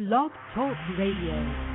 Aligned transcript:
Blog 0.00 0.32
Talk 0.54 0.78
Radio. 0.96 1.69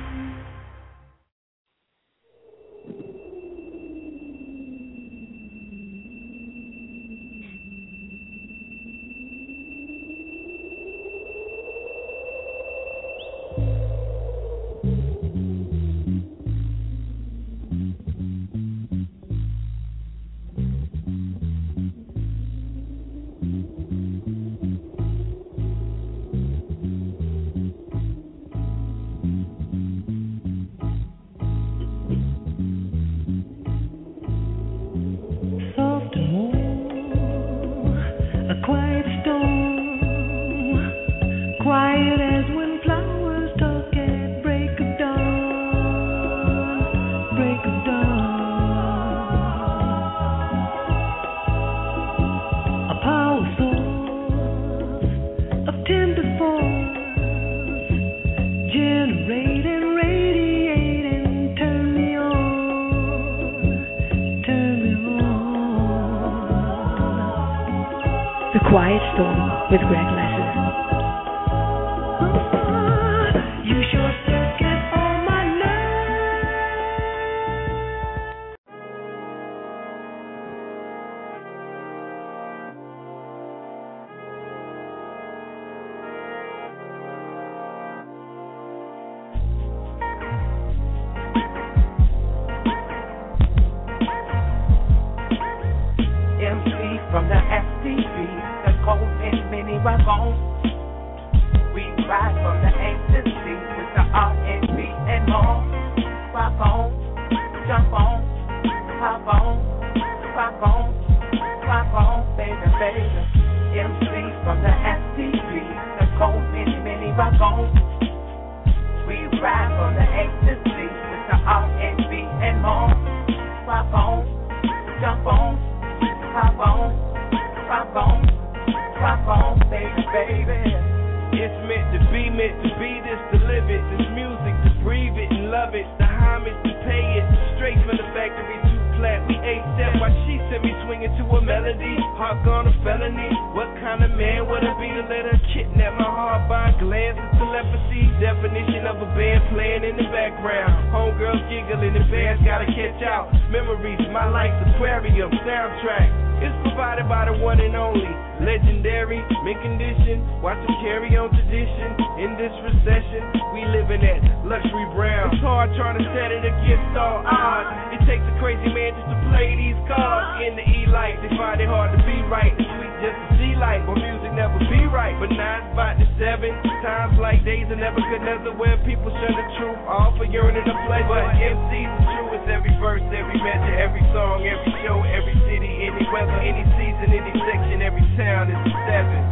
against 166.66 166.98
all 166.98 167.22
odds. 167.22 167.94
It 167.94 168.02
takes 168.10 168.26
a 168.26 168.34
crazy 168.42 168.66
man 168.74 168.90
just 168.98 169.06
to 169.06 169.18
play 169.30 169.54
these 169.54 169.78
cards. 169.86 170.42
In 170.42 170.58
the 170.58 170.66
E 170.66 170.90
light, 170.90 171.14
they 171.22 171.30
find 171.38 171.62
it 171.62 171.70
hard 171.70 171.94
to 171.94 172.00
be 172.02 172.18
right. 172.26 172.50
It's 172.50 172.66
sweet 172.66 172.94
just 172.98 173.14
to 173.14 173.28
see 173.38 173.54
light, 173.54 173.86
but 173.86 174.02
music 174.02 174.34
never 174.34 174.58
be 174.66 174.82
right. 174.90 175.14
But 175.22 175.30
nine's 175.30 175.70
about 175.70 175.94
to 176.02 176.06
seven 176.18 176.50
times 176.82 177.14
like 177.22 177.46
days 177.46 177.70
are 177.70 177.78
never 177.78 178.02
good. 178.02 178.26
never 178.26 178.50
where 178.58 178.74
people 178.82 179.14
shun 179.14 179.30
the 179.30 179.46
truth 179.62 179.78
all 179.86 180.10
for 180.18 180.26
yearning 180.26 180.66
to 180.66 180.74
play. 180.90 181.06
But 181.06 181.38
MC's 181.38 181.86
the 182.02 182.06
truest 182.18 182.46
every 182.50 182.74
verse, 182.82 183.06
every 183.14 183.38
measure, 183.38 183.76
every 183.78 184.02
song, 184.10 184.42
every 184.42 184.74
show, 184.82 185.06
every 185.06 185.38
city, 185.46 185.70
any 185.86 186.02
weather, 186.10 186.34
any 186.42 186.66
season, 186.74 187.14
any 187.14 187.32
section, 187.46 187.78
every 187.78 188.02
town 188.18 188.50
is 188.50 188.58
seven. 188.90 189.22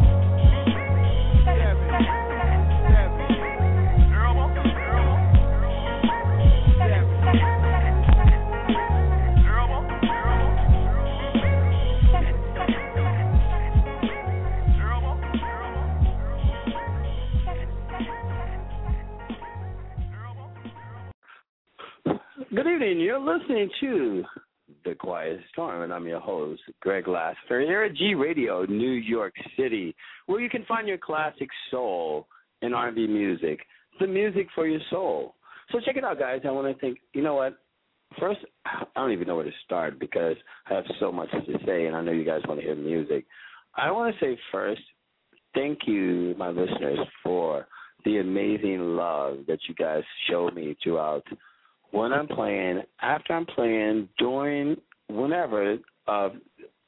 Seven. 1.42 2.23
Greg 26.80 27.08
Lassiter 27.08 27.60
here 27.62 27.82
at 27.82 27.96
G 27.96 28.14
Radio, 28.14 28.64
New 28.66 28.92
York 28.92 29.34
City, 29.58 29.92
where 30.26 30.40
you 30.40 30.48
can 30.48 30.64
find 30.66 30.86
your 30.86 30.98
classic 30.98 31.48
soul 31.72 32.28
and 32.62 32.72
R&B 32.72 33.08
music, 33.08 33.58
the 33.98 34.06
music 34.06 34.46
for 34.54 34.68
your 34.68 34.78
soul. 34.88 35.34
So 35.72 35.80
check 35.84 35.96
it 35.96 36.04
out, 36.04 36.20
guys. 36.20 36.42
I 36.44 36.52
want 36.52 36.72
to 36.72 36.80
think. 36.80 36.98
You 37.12 37.22
know 37.22 37.34
what? 37.34 37.58
First, 38.20 38.38
I 38.64 38.84
don't 38.94 39.10
even 39.10 39.26
know 39.26 39.34
where 39.34 39.44
to 39.44 39.50
start 39.64 39.98
because 39.98 40.36
I 40.70 40.74
have 40.74 40.84
so 41.00 41.10
much 41.10 41.32
to 41.32 41.58
say, 41.66 41.86
and 41.86 41.96
I 41.96 42.02
know 42.02 42.12
you 42.12 42.24
guys 42.24 42.42
want 42.46 42.60
to 42.60 42.66
hear 42.66 42.76
music. 42.76 43.26
I 43.74 43.90
want 43.90 44.14
to 44.14 44.24
say 44.24 44.38
first, 44.52 44.82
thank 45.54 45.88
you, 45.88 46.36
my 46.38 46.50
listeners, 46.50 47.00
for 47.20 47.66
the 48.04 48.18
amazing 48.18 48.94
love 48.94 49.38
that 49.48 49.58
you 49.68 49.74
guys 49.74 50.04
show 50.30 50.50
me 50.54 50.76
throughout 50.84 51.24
when 51.94 52.12
I'm 52.12 52.26
playing, 52.26 52.82
after 53.00 53.34
I'm 53.34 53.46
playing, 53.46 54.08
during, 54.18 54.76
whenever 55.08 55.76
of 56.08 56.32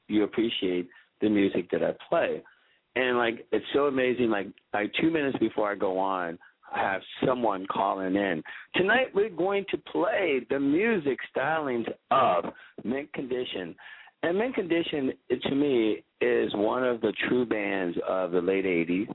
you 0.09 0.25
appreciate 0.25 0.89
the 1.21 1.29
music 1.29 1.71
that 1.71 1.83
I 1.83 1.93
play. 2.09 2.43
And 2.97 3.17
like 3.17 3.47
it's 3.53 3.65
so 3.73 3.87
amazing. 3.87 4.31
Like 4.31 4.49
like 4.75 4.91
two 5.01 5.11
minutes 5.11 5.39
before 5.39 5.71
I 5.71 5.77
go 5.77 5.97
on, 5.99 6.39
I 6.75 6.81
have 6.81 7.03
someone 7.25 7.67
calling 7.71 8.17
in. 8.17 8.43
Tonight 8.75 9.09
we're 9.15 9.31
going 9.31 9.65
to 9.71 9.79
play 9.93 10.41
the 10.51 10.59
music 10.59 11.19
stylings 11.35 11.87
of 12.11 12.47
Mint 12.85 13.13
Condition. 13.13 13.77
And 14.25 14.39
Mint 14.39 14.55
Condition, 14.57 15.13
to 15.31 15.55
me, 15.55 16.03
is 16.21 16.51
one 16.55 16.83
of 16.83 17.01
the 17.01 17.13
true 17.29 17.47
bands 17.47 17.97
of 18.09 18.33
the 18.33 18.41
late 18.41 18.65
'80s, 18.65 19.07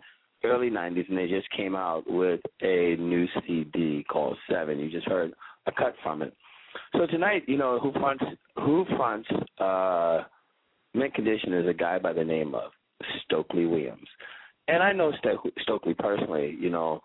early 0.46 0.70
'90s, 0.70 1.10
and 1.10 1.18
they 1.18 1.28
just 1.28 1.50
came 1.58 1.76
out 1.76 2.04
with 2.08 2.40
a 2.62 2.96
new 2.98 3.28
CD 3.46 4.06
called 4.10 4.38
Seven. 4.50 4.80
You 4.80 4.90
just 4.90 5.08
heard 5.08 5.34
a 5.68 5.72
cut 5.72 5.96
from 6.04 6.22
it. 6.22 6.34
So 6.94 7.06
tonight, 7.08 7.44
you 7.48 7.58
know, 7.58 7.80
who 7.80 7.92
fronts 7.94 8.24
who 8.56 8.86
fronts 8.96 9.30
uh 9.60 10.24
mint 10.94 11.14
condition 11.14 11.54
is 11.54 11.68
a 11.68 11.74
guy 11.74 12.00
by 12.00 12.14
the 12.14 12.24
name 12.24 12.56
of 12.56 12.72
Stokely 13.26 13.66
Williams. 13.66 14.08
And 14.68 14.82
I 14.84 14.94
know 14.94 15.12
Stokely 15.62 15.94
personally, 15.94 16.56
you 16.60 16.70
know, 16.70 17.02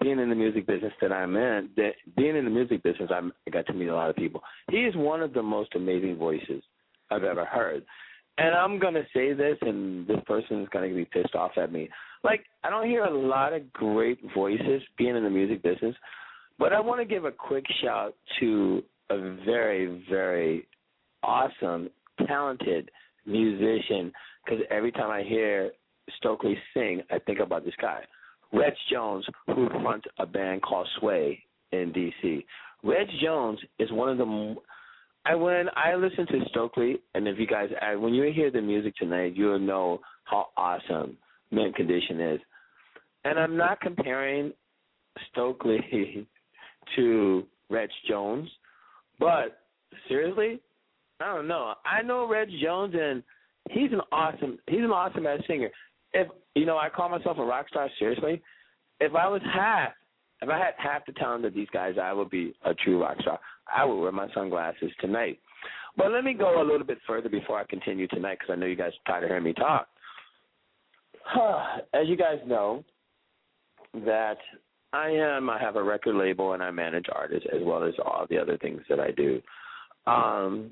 being 0.00 0.18
in 0.18 0.28
the 0.28 0.34
music 0.34 0.66
business 0.66 0.92
that 1.00 1.12
I'm 1.12 1.36
in, 1.36 1.70
that 1.76 1.92
being 2.16 2.36
in 2.36 2.44
the 2.44 2.50
music 2.50 2.82
business, 2.82 3.10
I'm, 3.12 3.32
I 3.46 3.50
got 3.50 3.66
to 3.66 3.72
meet 3.72 3.88
a 3.88 3.94
lot 3.94 4.10
of 4.10 4.16
people. 4.16 4.42
He 4.70 4.78
is 4.78 4.94
one 4.96 5.20
of 5.20 5.32
the 5.32 5.42
most 5.42 5.74
amazing 5.74 6.16
voices 6.16 6.62
I've 7.10 7.24
ever 7.24 7.44
heard. 7.44 7.84
And 8.38 8.54
I'm 8.54 8.78
going 8.78 8.94
to 8.94 9.04
say 9.12 9.32
this, 9.34 9.58
and 9.60 10.06
this 10.06 10.20
person 10.26 10.62
is 10.62 10.68
going 10.70 10.88
to 10.88 10.94
be 10.94 11.04
pissed 11.04 11.34
off 11.34 11.52
at 11.56 11.72
me. 11.72 11.88
like 12.22 12.44
I 12.62 12.70
don't 12.70 12.88
hear 12.88 13.04
a 13.04 13.18
lot 13.18 13.52
of 13.52 13.70
great 13.72 14.18
voices 14.34 14.82
being 14.96 15.16
in 15.16 15.24
the 15.24 15.30
music 15.30 15.62
business, 15.62 15.94
but 16.60 16.72
I 16.72 16.78
want 16.78 17.00
to 17.00 17.04
give 17.04 17.24
a 17.24 17.32
quick 17.32 17.64
shout 17.82 18.14
to 18.38 18.84
a 19.10 19.18
very 19.44 20.04
very 20.08 20.68
awesome, 21.24 21.90
talented 22.28 22.90
musician 23.26 24.12
because 24.44 24.64
every 24.70 24.92
time 24.92 25.10
I 25.10 25.22
hear 25.22 25.72
Stokely 26.18 26.56
sing, 26.74 27.02
I 27.10 27.18
think 27.20 27.40
about 27.40 27.64
this 27.64 27.74
guy, 27.80 28.00
Reg 28.52 28.72
Jones, 28.90 29.24
who 29.46 29.68
fronts 29.82 30.06
a 30.18 30.26
band 30.26 30.62
called 30.62 30.88
Sway 30.98 31.42
in 31.72 31.92
D.C. 31.92 32.44
Reg 32.82 33.06
Jones 33.22 33.58
is 33.78 33.90
one 33.92 34.08
of 34.08 34.18
the 34.18 34.56
I 35.26 35.34
when 35.34 35.66
I 35.76 35.94
listen 35.94 36.26
to 36.26 36.40
Stokely, 36.48 36.96
and 37.14 37.28
if 37.28 37.38
you 37.38 37.46
guys, 37.46 37.68
when 37.96 38.14
you 38.14 38.32
hear 38.32 38.50
the 38.50 38.60
music 38.60 38.96
tonight, 38.96 39.34
you'll 39.36 39.58
know 39.58 40.00
how 40.24 40.48
awesome 40.56 41.16
Mint 41.50 41.74
Condition 41.76 42.20
is. 42.20 42.40
And 43.24 43.38
I'm 43.38 43.56
not 43.56 43.80
comparing 43.80 44.52
Stokely 45.30 46.26
to 46.96 47.46
Reg 47.68 47.88
Jones, 48.08 48.48
but 49.18 49.60
seriously, 50.08 50.60
I 51.20 51.34
don't 51.34 51.48
know. 51.48 51.74
I 51.84 52.02
know 52.02 52.28
Reg 52.28 52.48
Jones, 52.62 52.94
and 52.98 53.22
he's 53.70 53.92
an 53.92 54.00
awesome, 54.12 54.58
he's 54.68 54.80
an 54.80 54.90
awesome 54.90 55.26
ass 55.26 55.40
singer. 55.46 55.70
If 56.12 56.28
you 56.54 56.66
know, 56.66 56.78
I 56.78 56.88
call 56.88 57.08
myself 57.08 57.38
a 57.38 57.44
rock 57.44 57.68
star. 57.68 57.88
Seriously, 57.98 58.42
if 58.98 59.14
I 59.14 59.28
was 59.28 59.42
half 59.54 59.92
if 60.42 60.48
I 60.48 60.58
had 60.58 60.74
half 60.78 61.04
the 61.06 61.12
talent 61.12 61.44
of 61.44 61.54
these 61.54 61.68
guys, 61.72 61.96
I 62.00 62.12
would 62.12 62.30
be 62.30 62.54
a 62.64 62.72
true 62.74 63.02
rock 63.02 63.16
star. 63.20 63.38
I 63.72 63.84
would 63.84 64.00
wear 64.00 64.12
my 64.12 64.28
sunglasses 64.32 64.90
tonight. 65.00 65.38
But 65.96 66.12
let 66.12 66.24
me 66.24 66.34
go 66.34 66.62
a 66.62 66.64
little 66.64 66.86
bit 66.86 66.98
further 67.06 67.28
before 67.28 67.58
I 67.58 67.64
continue 67.64 68.06
tonight 68.08 68.38
because 68.40 68.52
I 68.52 68.56
know 68.56 68.66
you 68.66 68.76
guys 68.76 68.92
are 69.06 69.12
tired 69.12 69.24
of 69.24 69.30
hearing 69.30 69.44
me 69.44 69.52
talk. 69.52 69.88
As 71.94 72.06
you 72.06 72.16
guys 72.16 72.38
know, 72.46 72.84
that 73.92 74.38
I 74.92 75.08
am, 75.10 75.48
I 75.48 75.58
have 75.60 75.76
a 75.76 75.82
record 75.82 76.16
label 76.16 76.52
and 76.52 76.62
I 76.62 76.70
manage 76.70 77.06
artists 77.14 77.46
as 77.54 77.60
well 77.62 77.84
as 77.84 77.94
all 78.04 78.26
the 78.28 78.38
other 78.38 78.58
things 78.58 78.80
that 78.88 78.98
I 78.98 79.12
do. 79.12 79.40
Um, 80.06 80.70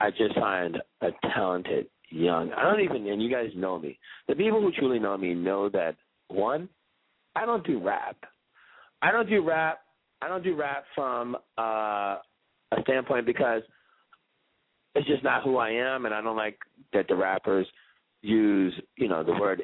I 0.00 0.10
just 0.10 0.34
signed 0.34 0.78
a 1.02 1.08
talented 1.34 1.86
young, 2.10 2.52
I 2.52 2.62
don't 2.62 2.80
even, 2.80 3.06
and 3.06 3.22
you 3.22 3.30
guys 3.30 3.50
know 3.54 3.78
me. 3.78 3.98
The 4.28 4.34
people 4.34 4.60
who 4.60 4.72
truly 4.72 4.98
know 4.98 5.16
me 5.16 5.34
know 5.34 5.68
that, 5.68 5.96
one, 6.28 6.68
I 7.36 7.46
don't 7.46 7.64
do 7.66 7.78
rap. 7.78 8.16
I 9.02 9.12
don't 9.12 9.28
do 9.28 9.46
rap. 9.46 9.80
I 10.22 10.28
don't 10.28 10.44
do 10.44 10.56
rap 10.56 10.84
from 10.94 11.36
uh, 11.56 12.16
a 12.72 12.82
standpoint 12.82 13.26
because 13.26 13.62
it's 14.94 15.06
just 15.06 15.22
not 15.22 15.44
who 15.44 15.58
I 15.58 15.70
am, 15.70 16.04
and 16.06 16.14
I 16.14 16.20
don't 16.20 16.36
like 16.36 16.58
that 16.92 17.06
the 17.08 17.16
rappers 17.16 17.66
use 18.22 18.74
you 18.96 19.08
know 19.08 19.24
the 19.24 19.32
word 19.32 19.62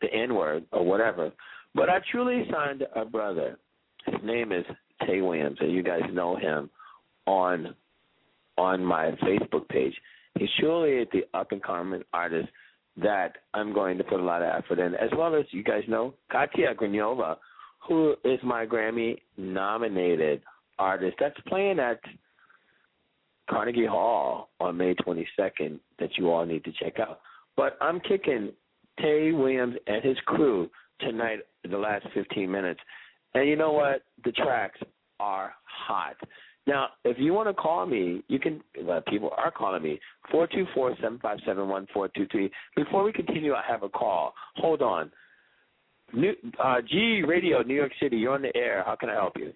the 0.00 0.12
N 0.12 0.34
word 0.34 0.64
or 0.72 0.84
whatever. 0.84 1.32
But 1.74 1.88
I 1.88 1.98
truly 2.10 2.44
signed 2.50 2.84
a 2.94 3.04
brother. 3.04 3.58
His 4.06 4.16
name 4.24 4.52
is 4.52 4.64
Tay 5.06 5.20
Williams, 5.20 5.58
and 5.60 5.72
you 5.72 5.82
guys 5.82 6.02
know 6.12 6.36
him 6.36 6.70
on 7.26 7.74
on 8.58 8.84
my 8.84 9.12
Facebook 9.22 9.68
page. 9.68 9.94
He's 10.38 10.48
truly 10.58 11.06
the 11.12 11.22
up 11.38 11.52
and 11.52 11.62
coming 11.62 12.02
artist 12.12 12.48
that 12.96 13.36
I'm 13.54 13.72
going 13.72 13.98
to 13.98 14.04
put 14.04 14.20
a 14.20 14.22
lot 14.22 14.42
of 14.42 14.48
effort 14.48 14.78
in, 14.78 14.94
as 14.94 15.10
well 15.16 15.34
as 15.34 15.46
you 15.50 15.62
guys 15.62 15.82
know 15.88 16.14
Katia 16.30 16.74
Granova, 16.74 17.36
who 17.86 18.14
is 18.24 18.38
my 18.42 18.66
Grammy 18.66 19.18
nominated 19.36 20.42
artist 20.78 21.16
that's 21.18 21.40
playing 21.46 21.78
at 21.78 22.00
Carnegie 23.48 23.86
Hall 23.86 24.50
on 24.60 24.76
May 24.76 24.94
22nd 24.94 25.78
that 25.98 26.10
you 26.16 26.30
all 26.30 26.44
need 26.44 26.64
to 26.64 26.72
check 26.72 26.98
out. 27.00 27.20
But 27.56 27.76
I'm 27.80 28.00
kicking 28.00 28.52
Tay 29.00 29.32
Williams 29.32 29.76
and 29.86 30.04
his 30.04 30.16
crew 30.26 30.68
tonight 31.00 31.40
the 31.68 31.78
last 31.78 32.06
15 32.14 32.50
minutes. 32.50 32.80
And 33.34 33.48
you 33.48 33.56
know 33.56 33.72
what? 33.72 34.02
The 34.24 34.32
tracks 34.32 34.80
are 35.18 35.52
hot. 35.64 36.16
Now, 36.66 36.88
if 37.04 37.16
you 37.18 37.32
want 37.32 37.48
to 37.48 37.54
call 37.54 37.86
me, 37.86 38.22
you 38.28 38.38
can. 38.38 38.60
Well, 38.82 39.02
people 39.08 39.30
are 39.36 39.50
calling 39.50 39.82
me 39.82 39.98
four 40.30 40.46
two 40.46 40.66
four 40.74 40.94
seven 41.00 41.18
five 41.20 41.38
seven 41.46 41.68
one 41.68 41.86
four 41.92 42.08
two 42.08 42.26
three. 42.30 42.50
Before 42.76 43.02
we 43.02 43.12
continue, 43.12 43.54
I 43.54 43.62
have 43.66 43.82
a 43.82 43.88
call. 43.88 44.34
Hold 44.56 44.82
on. 44.82 45.10
New, 46.12 46.32
uh, 46.62 46.76
G 46.88 47.22
Radio, 47.26 47.62
New 47.62 47.74
York 47.74 47.92
City. 48.00 48.18
You're 48.18 48.34
on 48.34 48.42
the 48.42 48.54
air. 48.56 48.82
How 48.84 48.94
can 48.94 49.08
I 49.08 49.14
help 49.14 49.34
you? 49.36 49.52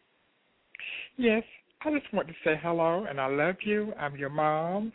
Yes, 1.17 1.43
I 1.84 1.90
just 1.90 2.12
want 2.14 2.28
to 2.28 2.34
say 2.44 2.58
hello 2.62 3.06
and 3.08 3.20
I 3.20 3.26
love 3.26 3.56
you. 3.64 3.92
I'm 3.98 4.16
your 4.16 4.31
mom. 4.31 4.92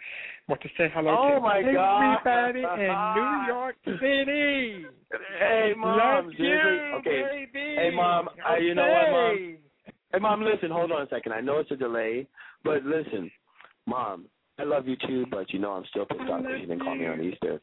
I 0.47 0.51
Want 0.51 0.61
to 0.63 0.69
say 0.77 0.91
hello 0.93 1.15
oh 1.17 1.35
to 1.35 1.41
my 1.41 1.59
everybody 1.59 2.61
God. 2.63 2.79
in 2.79 3.21
New 3.21 3.47
York 3.53 3.75
City. 3.85 4.85
Hey, 5.39 5.73
mom. 5.77 5.97
love 5.97 6.33
you, 6.37 6.57
okay. 6.99 7.47
baby. 7.53 7.75
Hey, 7.77 7.89
mom. 7.93 8.29
I, 8.45 8.57
you 8.57 8.73
know 8.73 8.87
what, 8.87 9.11
mom? 9.11 9.57
Hey, 10.11 10.19
mom. 10.19 10.43
Listen. 10.43 10.71
Hold 10.71 10.91
on 10.91 11.03
a 11.03 11.09
second. 11.09 11.33
I 11.33 11.41
know 11.41 11.59
it's 11.59 11.71
a 11.71 11.75
delay, 11.75 12.27
but 12.63 12.83
listen, 12.83 13.29
mom. 13.85 14.25
I 14.57 14.63
love 14.63 14.87
you 14.87 14.97
too, 15.07 15.25
but 15.31 15.53
you 15.53 15.59
know 15.59 15.71
I'm 15.71 15.85
still 15.89 16.05
pissed 16.05 16.21
off 16.21 16.41
because 16.41 16.43
love 16.43 16.59
you 16.59 16.65
didn't 16.65 16.81
call 16.81 16.95
me 16.95 17.07
on 17.07 17.21
Easter. 17.21 17.61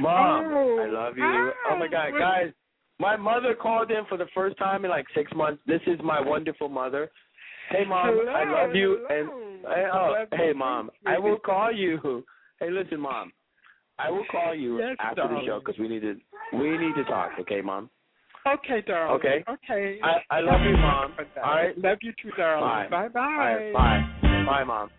Mom, 0.00 0.44
Oh, 0.52 0.78
I 0.82 0.90
love 0.90 1.16
you. 1.16 1.52
Oh 1.70 1.76
my 1.78 1.88
God, 1.88 2.10
ah, 2.14 2.18
guys. 2.18 2.52
My 2.98 3.14
mother 3.14 3.54
called 3.54 3.90
in 3.90 4.06
for 4.08 4.16
the 4.16 4.26
first 4.34 4.56
time 4.56 4.84
in 4.84 4.90
like 4.90 5.04
six 5.14 5.30
months. 5.36 5.62
This 5.66 5.82
is 5.86 6.00
my 6.02 6.20
wonderful 6.20 6.68
mother. 6.70 7.10
Hey 7.70 7.84
mom, 7.84 8.06
Hello, 8.16 8.32
I 8.32 8.44
love 8.44 8.74
you 8.74 9.06
and 9.10 9.28
hello. 9.28 9.64
Oh, 9.66 9.74
hey, 9.74 9.86
oh, 9.92 10.36
hey 10.36 10.52
mom, 10.52 10.90
I 11.06 11.18
will 11.18 11.38
call 11.38 11.72
you. 11.72 12.24
Hey, 12.60 12.70
listen, 12.70 13.00
mom, 13.00 13.32
I 13.98 14.10
will 14.10 14.24
call 14.30 14.54
you 14.54 14.78
Yes, 14.78 14.96
after 15.00 15.22
the 15.28 15.42
show 15.44 15.58
because 15.58 15.78
we 15.78 15.88
need 15.88 16.00
to 16.00 16.16
we 16.52 16.78
need 16.78 16.94
to 16.94 17.04
talk. 17.04 17.32
Okay, 17.40 17.60
mom. 17.60 17.90
Okay, 18.46 18.82
darling. 18.86 19.16
Okay. 19.16 19.44
Okay. 19.48 19.98
I 20.02 20.22
I 20.30 20.40
love 20.40 20.60
you, 20.62 20.76
mom. 20.76 21.16
All 21.42 21.54
right. 21.56 21.76
Love 21.76 21.98
you 22.02 22.12
too, 22.22 22.30
darling. 22.36 22.90
Bye. 22.90 23.08
Bye. 23.08 23.08
Bye. 23.08 23.54
right. 23.54 23.72
Bye. 23.72 24.44
Bye, 24.46 24.64
mom. 24.64 24.90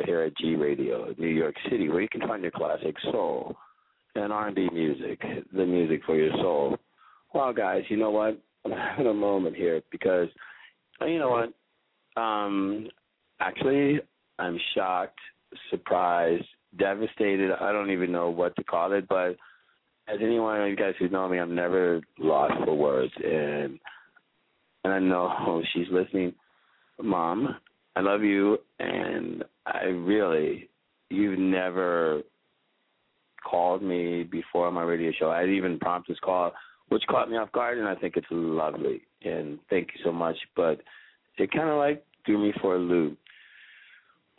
Here 0.00 0.22
at 0.22 0.36
G 0.36 0.54
Radio, 0.54 1.12
New 1.18 1.28
York 1.28 1.54
City, 1.68 1.88
where 1.88 2.00
you 2.00 2.08
can 2.08 2.22
find 2.22 2.42
your 2.42 2.52
classic 2.52 2.94
soul 3.10 3.56
and 4.14 4.32
R&B 4.32 4.68
music, 4.72 5.20
the 5.52 5.66
music 5.66 6.02
for 6.06 6.16
your 6.16 6.30
soul. 6.36 6.78
Well, 7.34 7.52
guys, 7.52 7.82
you 7.88 7.96
know 7.96 8.10
what? 8.10 8.40
I'm 8.64 8.72
having 8.72 9.06
a 9.08 9.14
moment 9.14 9.56
here 9.56 9.82
because, 9.90 10.28
you 11.00 11.18
know 11.18 11.30
what? 11.30 12.20
Um, 12.20 12.88
actually, 13.40 14.00
I'm 14.38 14.58
shocked, 14.74 15.18
surprised, 15.70 16.44
devastated. 16.78 17.50
I 17.60 17.72
don't 17.72 17.90
even 17.90 18.12
know 18.12 18.30
what 18.30 18.54
to 18.56 18.64
call 18.64 18.92
it, 18.92 19.08
but 19.08 19.36
as 20.08 20.18
anyone 20.20 20.60
of 20.60 20.68
you 20.68 20.76
guys 20.76 20.94
who 20.98 21.08
know 21.08 21.28
me, 21.28 21.38
I'm 21.38 21.54
never 21.54 22.00
lost 22.18 22.54
for 22.64 22.74
words, 22.74 23.12
and 23.16 23.78
and 24.84 24.92
I 24.92 24.98
know 24.98 25.62
she's 25.72 25.86
listening. 25.90 26.34
Mom, 27.00 27.56
I 27.94 28.00
love 28.00 28.22
you, 28.22 28.58
and 28.78 29.44
I 29.66 29.84
really, 29.84 30.68
you've 31.10 31.38
never 31.38 32.22
called 33.48 33.82
me 33.82 34.22
before 34.22 34.66
on 34.68 34.74
my 34.74 34.82
radio 34.82 35.12
show. 35.18 35.30
I 35.30 35.46
even 35.46 35.78
prompt 35.78 36.08
this 36.08 36.18
call, 36.24 36.52
which 36.88 37.02
caught 37.08 37.30
me 37.30 37.36
off 37.36 37.52
guard, 37.52 37.78
and 37.78 37.88
I 37.88 37.94
think 37.94 38.16
it's 38.16 38.26
lovely. 38.30 39.02
And 39.24 39.58
thank 39.68 39.88
you 39.94 40.00
so 40.04 40.12
much. 40.12 40.36
But 40.56 40.80
it 41.38 41.52
kind 41.52 41.68
of 41.68 41.78
like 41.78 42.04
threw 42.24 42.38
me 42.38 42.52
for 42.60 42.76
a 42.76 42.78
loop. 42.78 43.18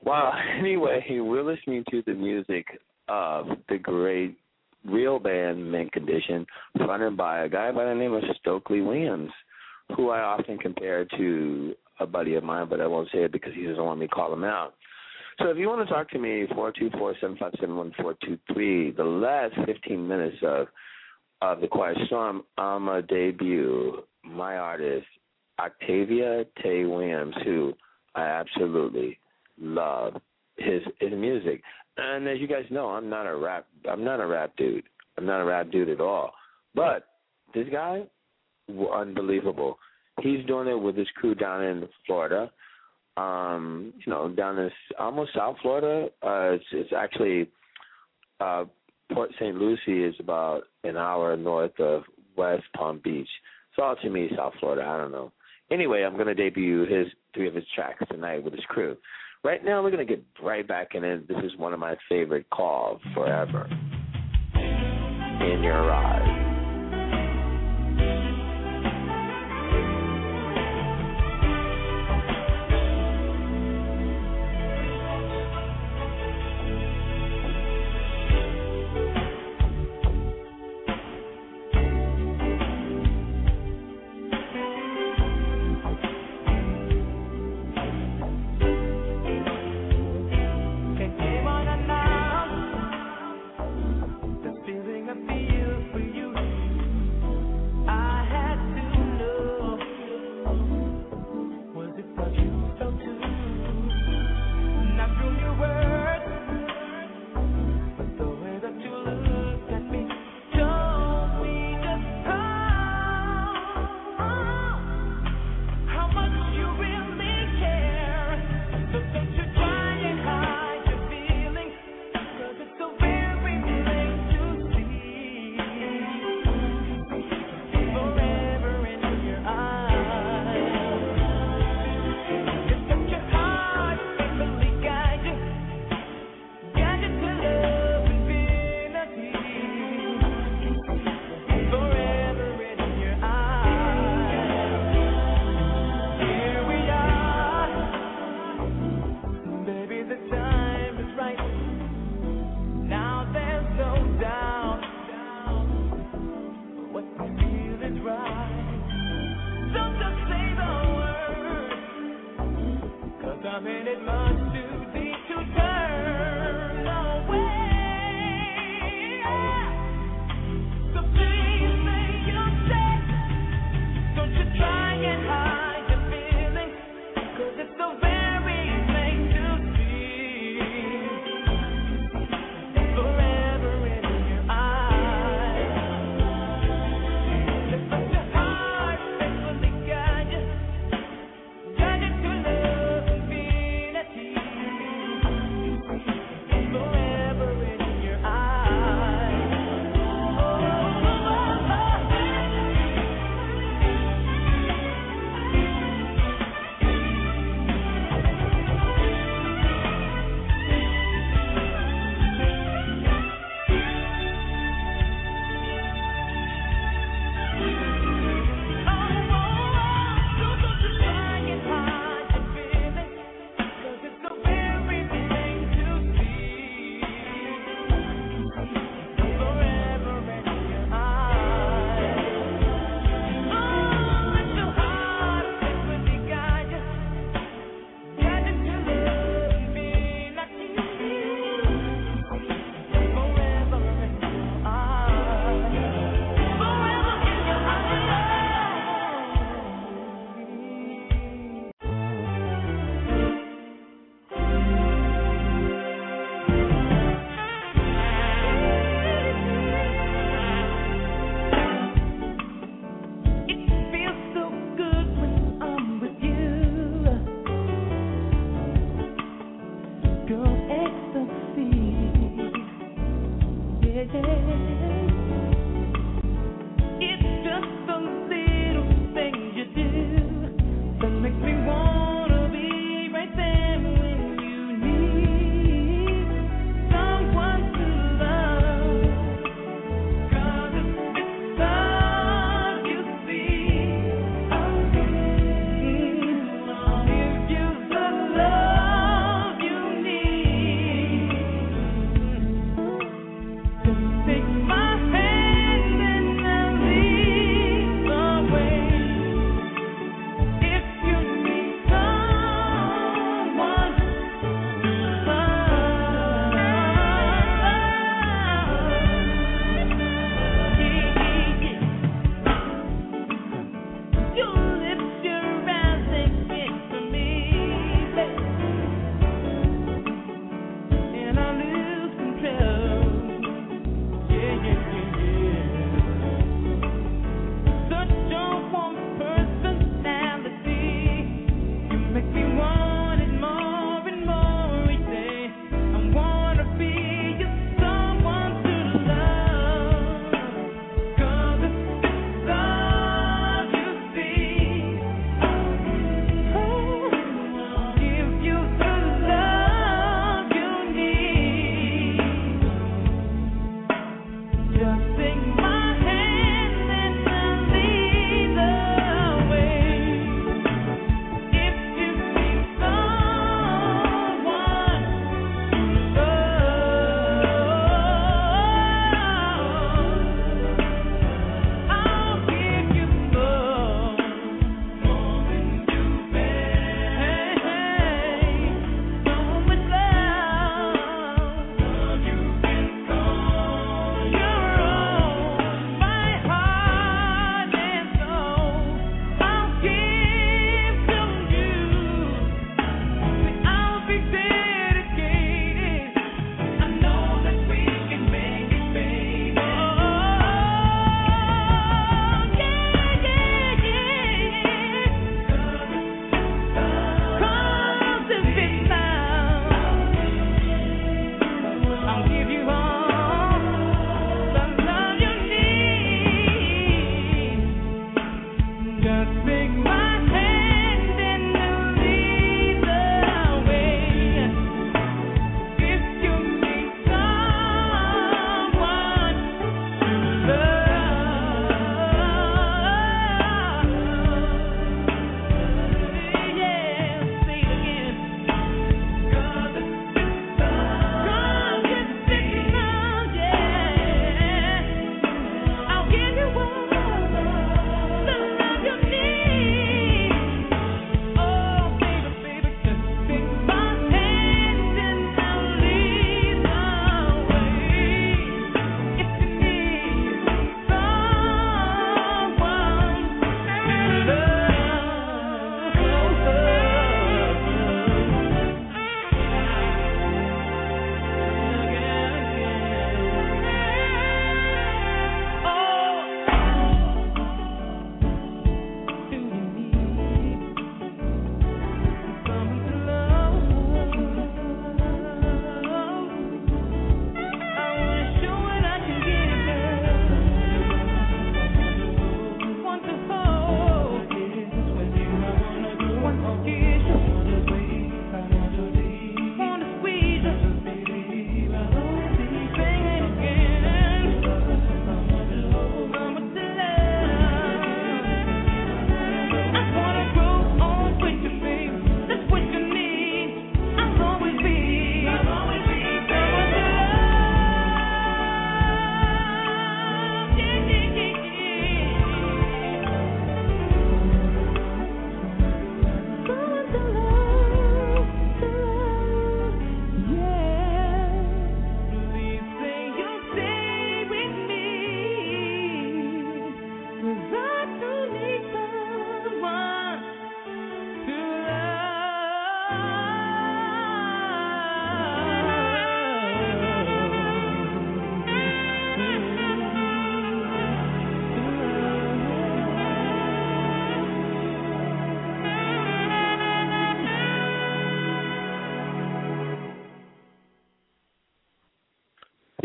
Wow. 0.04 0.34
Anyway, 0.60 1.06
we're 1.10 1.44
listening 1.44 1.84
to 1.92 2.02
the 2.06 2.13
music 2.13 2.66
of 3.10 3.48
the 3.70 3.78
great 3.78 4.38
real 4.86 5.20
band 5.20 5.72
Mint 5.72 5.92
Condition, 5.92 6.46
fronted 6.78 7.18
by 7.18 7.44
a 7.44 7.50
guy 7.50 7.72
by 7.72 7.86
the 7.86 7.94
name 7.94 8.13
of 8.13 8.24
Stokely 8.39 8.82
Williams, 8.82 9.32
who 9.96 10.10
I 10.10 10.20
often 10.22 10.58
compare 10.58 11.06
to 11.18 11.76
a 11.99 12.08
buddy 12.08 12.36
of 12.36 12.43
mine, 12.43 12.67
but 12.69 12.82
I 12.82 12.88
won't 12.88 13.10
say 13.12 13.19
it 13.19 13.32
because 13.32 13.53
he 13.53 13.65
doesn't 13.65 13.84
want 13.84 13.99
me 13.99 14.08
to 14.08 14.13
call 14.13 14.34
him 14.34 14.43
out. 14.43 14.73
So 15.39 15.47
if 15.47 15.58
you 15.58 15.67
want 15.67 15.88
to 15.88 15.93
talk 15.93 16.10
to 16.12 16.19
me, 16.19 16.45
four 16.53 16.71
two 16.71 16.89
four 16.97 17.15
seven 17.19 17.38
five 17.38 17.53
seven 17.60 17.75
one 17.75 17.93
four 17.99 18.15
two 18.23 18.38
three. 18.53 18.91
The 18.91 19.03
last 19.03 19.56
fifteen 19.65 20.08
minutes 20.08 20.38
of 20.43 20.67
of 21.41 21.60
the 21.60 21.67
Quiet 21.67 21.97
Storm, 22.06 22.43
I'm 22.58 22.88
a 22.88 23.01
debut 23.01 24.03
my 24.23 24.58
artist 24.58 25.06
Octavia 25.60 26.45
Tay 26.62 26.86
Williams, 26.86 27.36
who 27.43 27.73
I 28.15 28.23
absolutely 28.23 29.19
love 29.60 30.13
his 30.58 30.82
his 30.99 31.12
music. 31.12 31.62
And 31.97 32.27
as 32.27 32.39
you 32.39 32.47
guys 32.47 32.65
know, 32.69 32.89
I'm 32.89 33.10
not 33.10 33.27
a 33.27 33.36
rap 33.36 33.67
I'm 33.89 34.03
not 34.03 34.19
a 34.19 34.27
rap 34.27 34.53
dude. 34.58 34.84
I'm 35.17 35.25
not 35.25 35.41
a 35.41 35.45
rap 35.45 35.71
dude 35.71 35.89
at 35.89 36.01
all. 36.01 36.34
But 36.75 37.08
this 37.53 37.67
guy, 37.71 38.03
unbelievable. 38.69 39.77
He's 40.21 40.45
doing 40.45 40.67
it 40.67 40.80
with 40.80 40.95
his 40.95 41.08
crew 41.15 41.36
down 41.36 41.63
in 41.63 41.88
Florida. 42.06 42.52
Um, 43.17 43.93
you 44.06 44.12
know, 44.12 44.30
down 44.30 44.58
in 44.58 44.71
almost 44.99 45.32
South 45.36 45.58
Florida. 45.62 46.08
Uh, 46.21 46.54
it's 46.54 46.65
it's 46.71 46.93
actually 46.95 47.49
uh, 48.39 48.65
Port 49.13 49.32
St. 49.39 49.56
Lucie 49.56 50.04
is 50.04 50.15
about 50.19 50.63
an 50.84 50.97
hour 50.97 51.36
north 51.38 51.80
of 51.80 52.04
West 52.36 52.63
Palm 52.76 53.02
Beach. 53.04 53.30
It's 53.69 53.80
all 53.80 53.95
to 53.95 54.10
me 54.10 54.30
South 54.36 54.54
Florida. 54.60 54.84
I 54.88 54.97
don't 54.97 55.12
know. 55.12 55.32
Anyway, 55.71 56.04
I'm 56.04 56.13
going 56.13 56.28
to 56.28 56.36
debut 56.36 56.86
his 56.86 57.08
three 57.34 57.47
of 57.47 57.56
his 57.56 57.65
tracks 57.76 58.04
tonight 58.12 58.43
with 58.43 58.54
his 58.54 58.65
crew. 58.65 58.97
Right 59.43 59.63
now, 59.63 59.84
we're 59.84 59.91
going 59.91 60.06
to 60.06 60.15
get 60.15 60.23
right 60.41 60.67
back 60.67 60.95
in 60.95 61.04
it. 61.04 61.28
This 61.28 61.38
is 61.43 61.58
one 61.58 61.73
of 61.73 61.80
my 61.80 61.95
favorite 62.08 62.49
calls 62.49 63.02
forever. 63.13 63.67
In 64.56 65.62
your 65.63 65.91
eyes. 65.91 66.42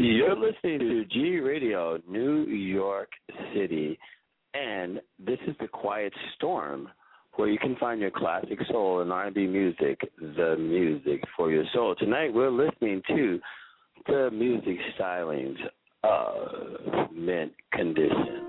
You're 0.00 0.36
listening 0.36 0.78
to 0.78 1.04
G 1.06 1.40
Radio, 1.40 1.98
New 2.08 2.44
York 2.44 3.08
City, 3.52 3.98
and 4.54 5.00
this 5.18 5.40
is 5.48 5.56
the 5.58 5.66
Quiet 5.66 6.12
Storm, 6.36 6.88
where 7.34 7.48
you 7.48 7.58
can 7.58 7.74
find 7.80 8.00
your 8.00 8.12
classic 8.12 8.60
soul 8.70 9.00
and 9.00 9.12
R&B 9.12 9.48
music, 9.48 10.00
the 10.20 10.56
music 10.56 11.24
for 11.36 11.50
your 11.50 11.64
soul. 11.74 11.96
Tonight 11.96 12.32
we're 12.32 12.48
listening 12.48 13.02
to 13.08 13.40
the 14.06 14.30
music 14.32 14.76
stylings 14.96 15.58
of 16.04 17.10
Mint 17.12 17.52
Condition. 17.72 18.47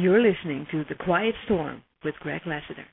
You're 0.00 0.22
listening 0.22 0.66
to 0.70 0.82
The 0.88 0.94
Quiet 0.94 1.34
Storm 1.44 1.82
with 2.04 2.14
Greg 2.20 2.40
Lassiter. 2.46 2.86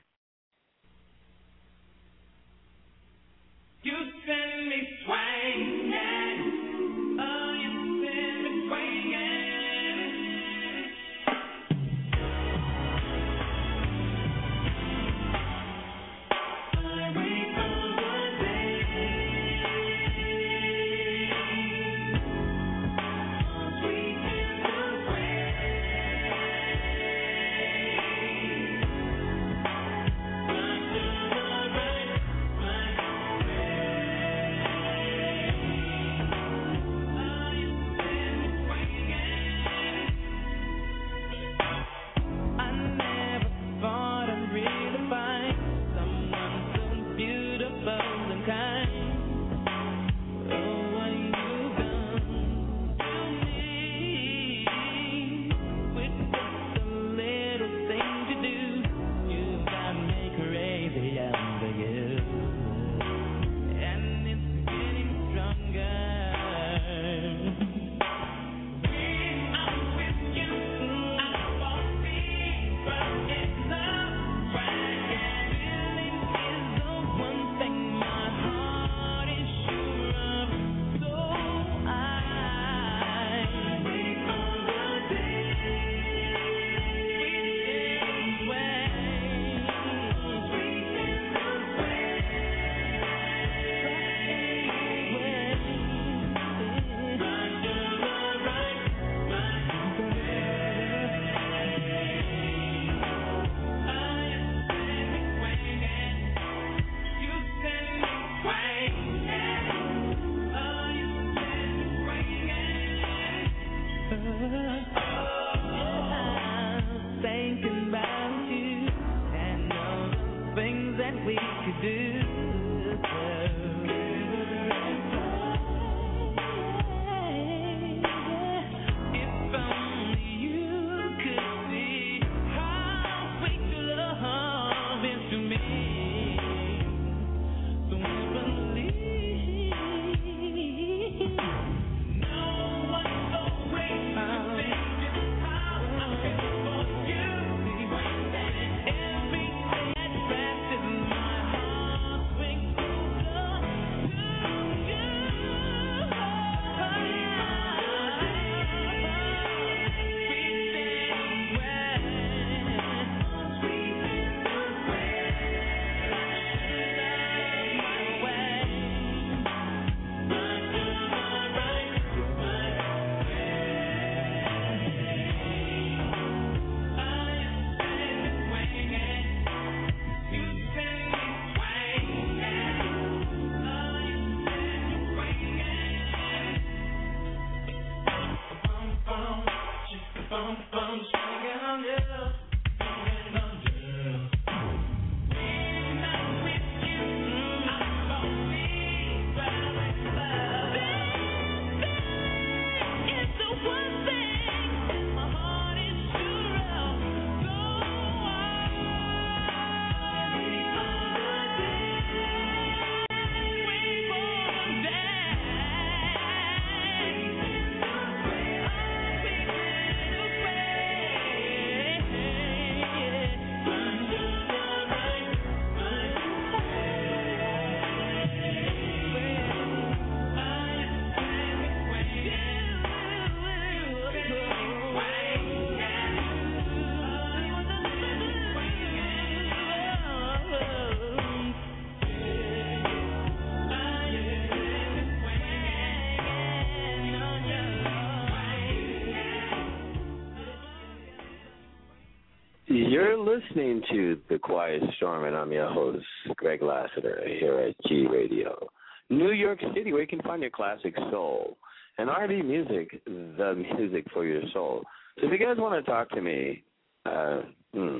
Listening 253.38 253.82
to 253.90 254.18
The 254.28 254.38
Quiet 254.38 254.82
Storm, 254.96 255.24
and 255.24 255.36
I'm 255.36 255.52
your 255.52 255.70
host, 255.70 256.04
Greg 256.36 256.60
Lassiter, 256.62 257.22
here 257.24 257.58
at 257.58 257.76
G 257.86 258.06
Radio. 258.10 258.68
New 259.10 259.30
York 259.30 259.60
City, 259.74 259.92
where 259.92 260.02
you 260.02 260.08
can 260.08 260.22
find 260.22 260.42
your 260.42 260.50
classic 260.50 260.94
soul. 261.10 261.56
And 261.98 262.10
R&B 262.10 262.42
music, 262.42 263.00
the 263.04 263.54
music 263.76 264.06
for 264.12 264.24
your 264.24 264.42
soul. 264.52 264.82
So 265.20 265.26
if 265.26 265.32
you 265.32 265.38
guys 265.38 265.56
want 265.58 265.84
to 265.84 265.90
talk 265.90 266.10
to 266.10 266.20
me, 266.20 266.64
uh, 267.06 267.42
hmm, 267.72 267.98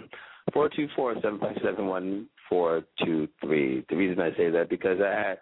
424-757-1423. 0.57 2.26
The 3.89 3.97
reason 3.97 4.20
I 4.20 4.34
say 4.36 4.51
that, 4.51 4.68
because 4.68 4.99
I 5.01 5.14
had 5.14 5.39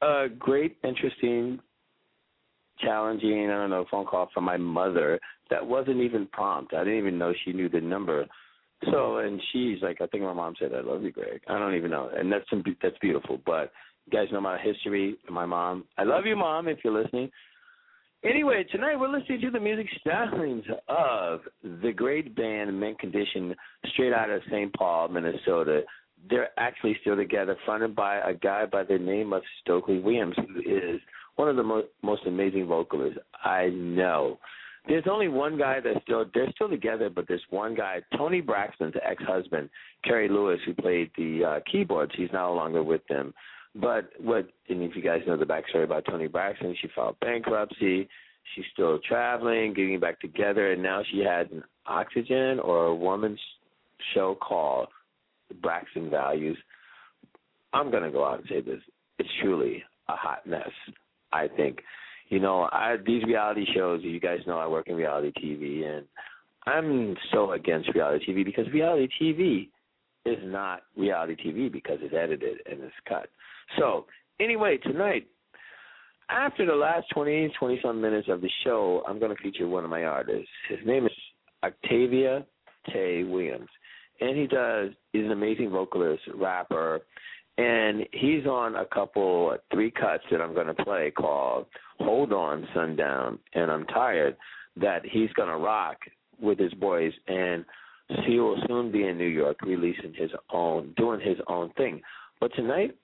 a 0.00 0.28
great, 0.30 0.78
interesting, 0.82 1.58
challenging, 2.80 3.50
I 3.50 3.54
don't 3.54 3.70
know, 3.70 3.84
phone 3.90 4.06
call 4.06 4.30
from 4.32 4.44
my 4.44 4.56
mother 4.56 5.20
that 5.50 5.66
wasn't 5.66 6.00
even 6.00 6.26
prompt. 6.28 6.72
I 6.74 6.84
didn't 6.84 6.98
even 6.98 7.18
know 7.18 7.34
she 7.44 7.52
knew 7.52 7.68
the 7.68 7.80
number. 7.80 8.26
So, 8.90 9.18
and 9.18 9.40
she's 9.52 9.80
like, 9.82 10.00
I 10.00 10.06
think 10.06 10.22
my 10.22 10.32
mom 10.32 10.54
said, 10.58 10.74
"I 10.74 10.80
love 10.80 11.02
you, 11.02 11.10
Greg." 11.10 11.40
I 11.48 11.58
don't 11.58 11.74
even 11.74 11.90
know, 11.90 12.10
and 12.14 12.30
that's 12.30 12.48
some, 12.50 12.62
that's 12.82 12.98
beautiful. 12.98 13.40
But 13.44 13.72
you 14.04 14.12
guys 14.12 14.28
know 14.32 14.40
my 14.40 14.58
history. 14.60 15.16
My 15.30 15.46
mom, 15.46 15.84
I 15.96 16.04
love 16.04 16.26
you, 16.26 16.36
mom, 16.36 16.68
if 16.68 16.78
you're 16.84 16.92
listening. 16.92 17.30
Anyway, 18.24 18.64
tonight 18.72 18.96
we're 18.96 19.08
listening 19.08 19.40
to 19.42 19.50
the 19.50 19.60
music 19.60 19.86
stylings 20.04 20.64
of 20.88 21.40
the 21.62 21.92
great 21.92 22.34
band 22.34 22.78
Mint 22.78 22.98
Condition, 22.98 23.54
straight 23.92 24.12
out 24.12 24.30
of 24.30 24.42
St. 24.50 24.72
Paul, 24.74 25.08
Minnesota. 25.08 25.82
They're 26.28 26.48
actually 26.58 26.96
still 27.02 27.16
together, 27.16 27.56
fronted 27.64 27.94
by 27.94 28.16
a 28.18 28.34
guy 28.34 28.66
by 28.66 28.84
the 28.84 28.98
name 28.98 29.32
of 29.32 29.42
Stokley 29.60 30.00
Williams, 30.00 30.34
who 30.36 30.60
is 30.60 31.00
one 31.36 31.48
of 31.48 31.56
the 31.56 31.62
mo- 31.62 31.84
most 32.02 32.22
amazing 32.26 32.66
vocalists 32.66 33.18
I 33.44 33.68
know. 33.68 34.38
There's 34.88 35.04
only 35.10 35.28
one 35.28 35.58
guy 35.58 35.80
that's 35.80 36.00
still 36.02 36.24
they're 36.32 36.50
still 36.54 36.68
together, 36.68 37.10
but 37.10 37.26
there's 37.26 37.42
one 37.50 37.74
guy, 37.74 38.02
Toni 38.16 38.40
Braxton's 38.40 38.94
ex-husband, 39.02 39.68
Keri 40.04 40.28
Lewis, 40.28 40.60
who 40.64 40.74
played 40.74 41.10
the 41.16 41.44
uh, 41.44 41.60
keyboards. 41.70 42.12
He's 42.16 42.30
no 42.32 42.54
longer 42.54 42.82
with 42.82 43.02
them. 43.08 43.34
But 43.74 44.10
what, 44.20 44.48
and 44.68 44.82
if 44.82 44.96
you 44.96 45.02
guys 45.02 45.22
know 45.26 45.36
the 45.36 45.44
backstory 45.44 45.84
about 45.84 46.04
Toni 46.08 46.28
Braxton, 46.28 46.76
she 46.80 46.88
filed 46.94 47.16
bankruptcy. 47.20 48.08
She's 48.54 48.64
still 48.72 49.00
traveling, 49.06 49.74
getting 49.74 49.98
back 49.98 50.20
together, 50.20 50.72
and 50.72 50.82
now 50.82 51.02
she 51.10 51.18
has 51.24 51.48
an 51.52 51.64
Oxygen 51.86 52.60
or 52.60 52.86
a 52.86 52.94
woman's 52.94 53.40
show 54.14 54.36
called 54.36 54.88
Braxton 55.62 56.10
Values. 56.10 56.56
I'm 57.72 57.90
gonna 57.90 58.10
go 58.10 58.24
out 58.24 58.38
and 58.38 58.48
say 58.48 58.60
this: 58.60 58.80
it's 59.18 59.28
truly 59.42 59.82
a 60.08 60.14
hot 60.14 60.46
mess. 60.46 60.70
I 61.32 61.48
think, 61.48 61.80
you 62.28 62.40
know, 62.40 62.68
I 62.72 62.96
these 63.04 63.22
reality 63.24 63.66
shows. 63.74 64.00
You 64.02 64.20
guys 64.20 64.40
know 64.46 64.58
I 64.58 64.66
work 64.66 64.88
in 64.88 64.96
reality 64.96 65.32
TV, 65.32 65.86
and 65.86 66.06
I'm 66.66 67.16
so 67.32 67.52
against 67.52 67.94
reality 67.94 68.32
TV 68.32 68.44
because 68.44 68.66
reality 68.72 69.08
TV 69.20 69.68
is 70.24 70.42
not 70.44 70.82
reality 70.96 71.36
TV 71.36 71.70
because 71.70 71.98
it's 72.02 72.14
edited 72.14 72.58
and 72.70 72.80
it's 72.82 72.94
cut. 73.08 73.28
So 73.78 74.06
anyway, 74.40 74.78
tonight, 74.78 75.26
after 76.28 76.66
the 76.66 76.74
last 76.74 77.06
20, 77.14 77.52
20 77.58 77.80
some 77.82 78.00
minutes 78.00 78.28
of 78.28 78.40
the 78.40 78.50
show, 78.64 79.02
I'm 79.06 79.20
going 79.20 79.34
to 79.34 79.42
feature 79.42 79.68
one 79.68 79.84
of 79.84 79.90
my 79.90 80.04
artists. 80.04 80.48
His 80.68 80.80
name 80.84 81.06
is 81.06 81.12
Octavia 81.64 82.44
Tay 82.92 83.22
Williams, 83.22 83.68
and 84.20 84.36
he 84.36 84.48
does. 84.48 84.90
He's 85.12 85.24
an 85.24 85.30
amazing 85.30 85.70
vocalist, 85.70 86.22
rapper, 86.34 87.02
and 87.58 88.06
he's 88.12 88.46
on 88.46 88.76
a 88.76 88.84
couple, 88.84 89.56
three 89.72 89.90
cuts 89.90 90.24
that 90.30 90.40
I'm 90.40 90.54
going 90.54 90.66
to 90.66 90.84
play 90.84 91.10
called 91.10 91.66
"Hold 91.98 92.32
On 92.32 92.66
Sundown" 92.74 93.38
and 93.54 93.70
"I'm 93.70 93.86
Tired." 93.86 94.36
That 94.76 95.02
he's 95.04 95.32
going 95.32 95.48
to 95.48 95.56
rock 95.56 95.96
with 96.40 96.58
his 96.58 96.74
boys, 96.74 97.12
and 97.28 97.64
he 98.26 98.38
will 98.38 98.60
soon 98.68 98.92
be 98.92 99.06
in 99.06 99.18
New 99.18 99.24
York 99.24 99.56
releasing 99.62 100.12
his 100.14 100.30
own, 100.52 100.92
doing 100.96 101.20
his 101.20 101.38
own 101.48 101.70
thing. 101.76 102.02
But 102.40 102.54
tonight, 102.54 102.94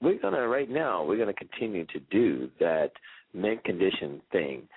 we're 0.00 0.20
gonna 0.20 0.46
right 0.46 0.68
now 0.68 1.04
we're 1.04 1.18
gonna 1.18 1.32
continue 1.32 1.86
to 1.86 2.00
do 2.10 2.50
that 2.60 2.90
mint 3.32 3.64
condition 3.64 4.20
thing, 4.30 4.68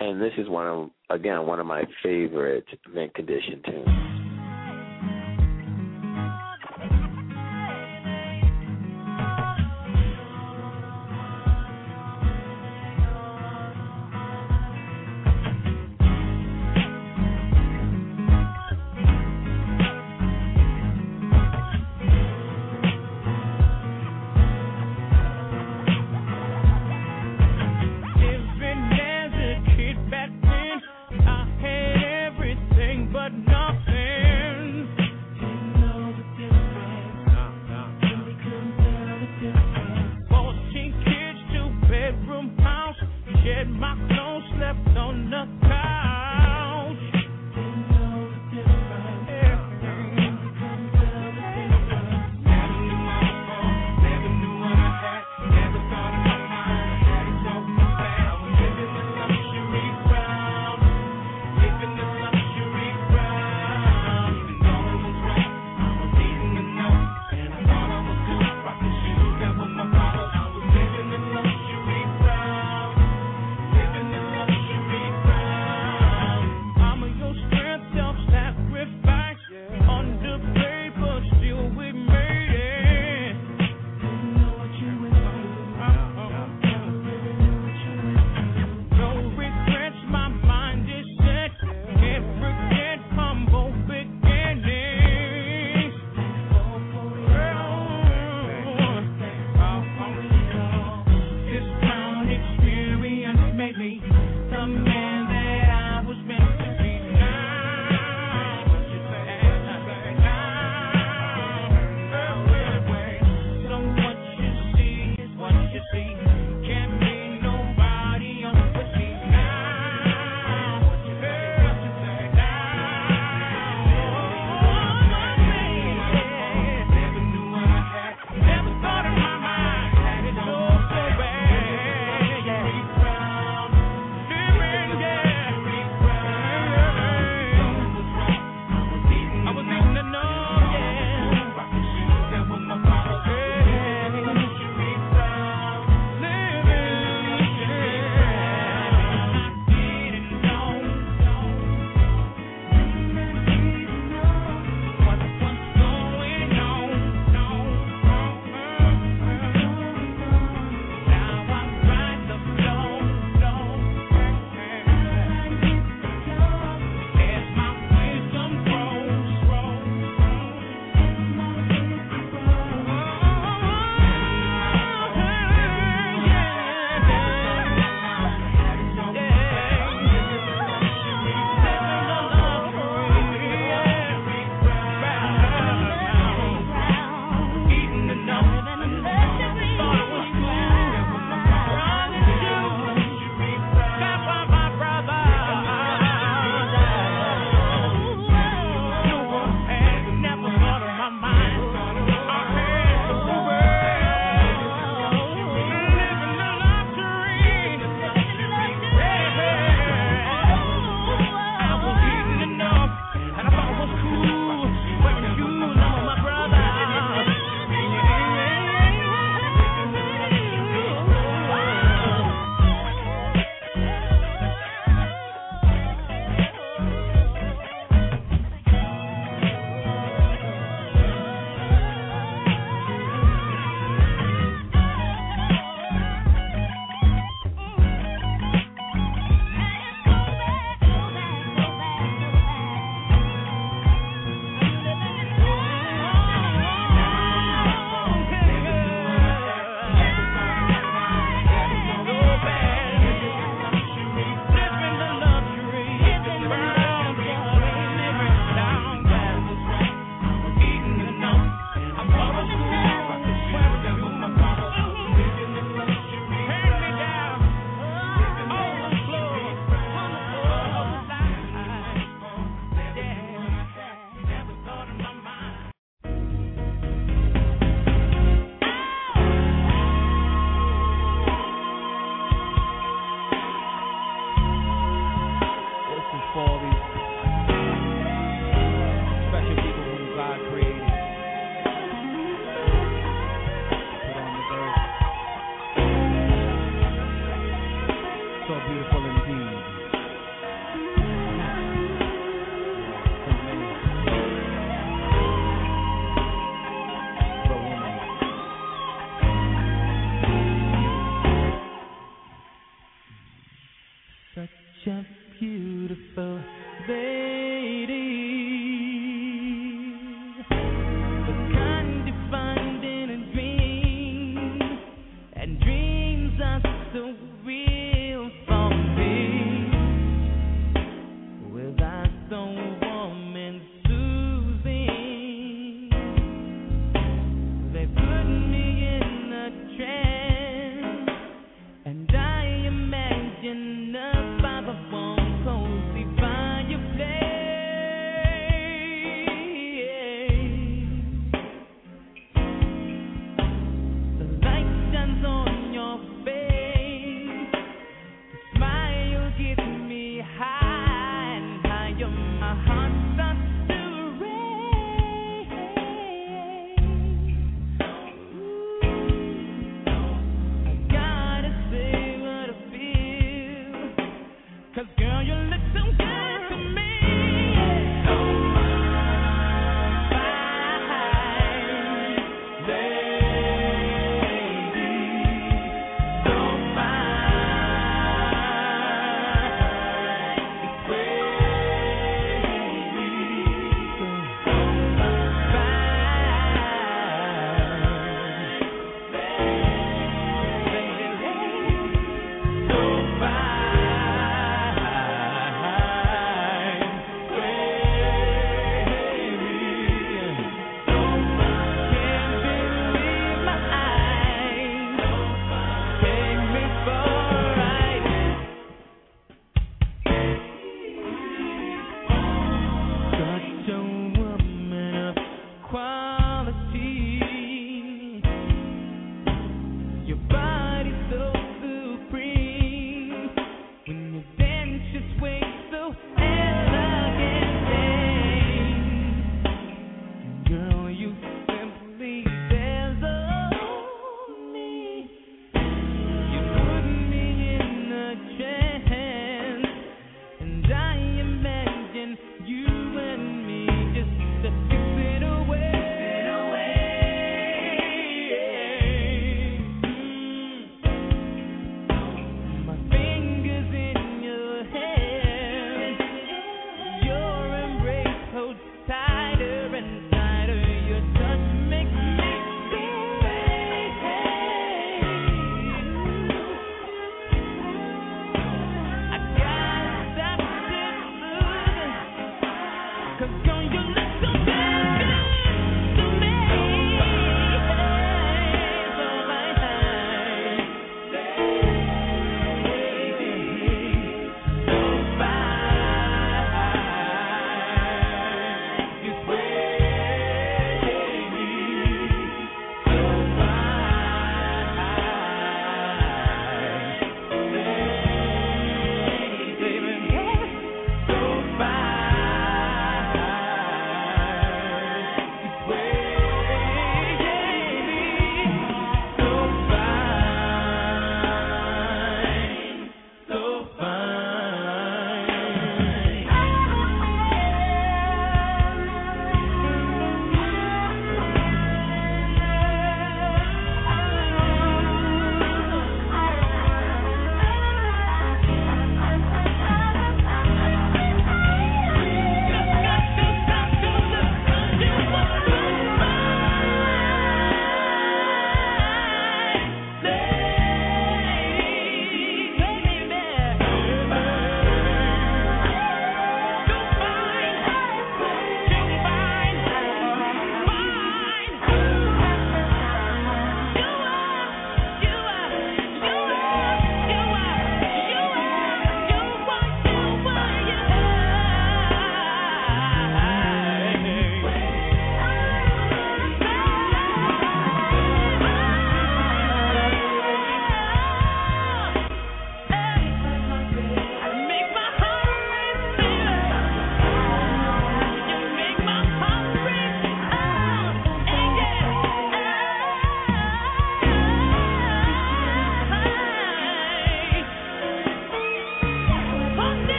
and 0.00 0.20
this 0.20 0.32
is 0.38 0.48
one 0.48 0.66
of 0.66 0.90
again 1.10 1.46
one 1.46 1.60
of 1.60 1.66
my 1.66 1.84
favorite 2.02 2.66
mint 2.92 3.14
condition 3.14 3.62
tunes. 3.64 4.11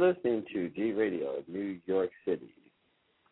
Listening 0.00 0.44
to 0.52 0.68
G 0.70 0.92
Radio, 0.92 1.42
New 1.46 1.78
York 1.86 2.10
City, 2.26 2.54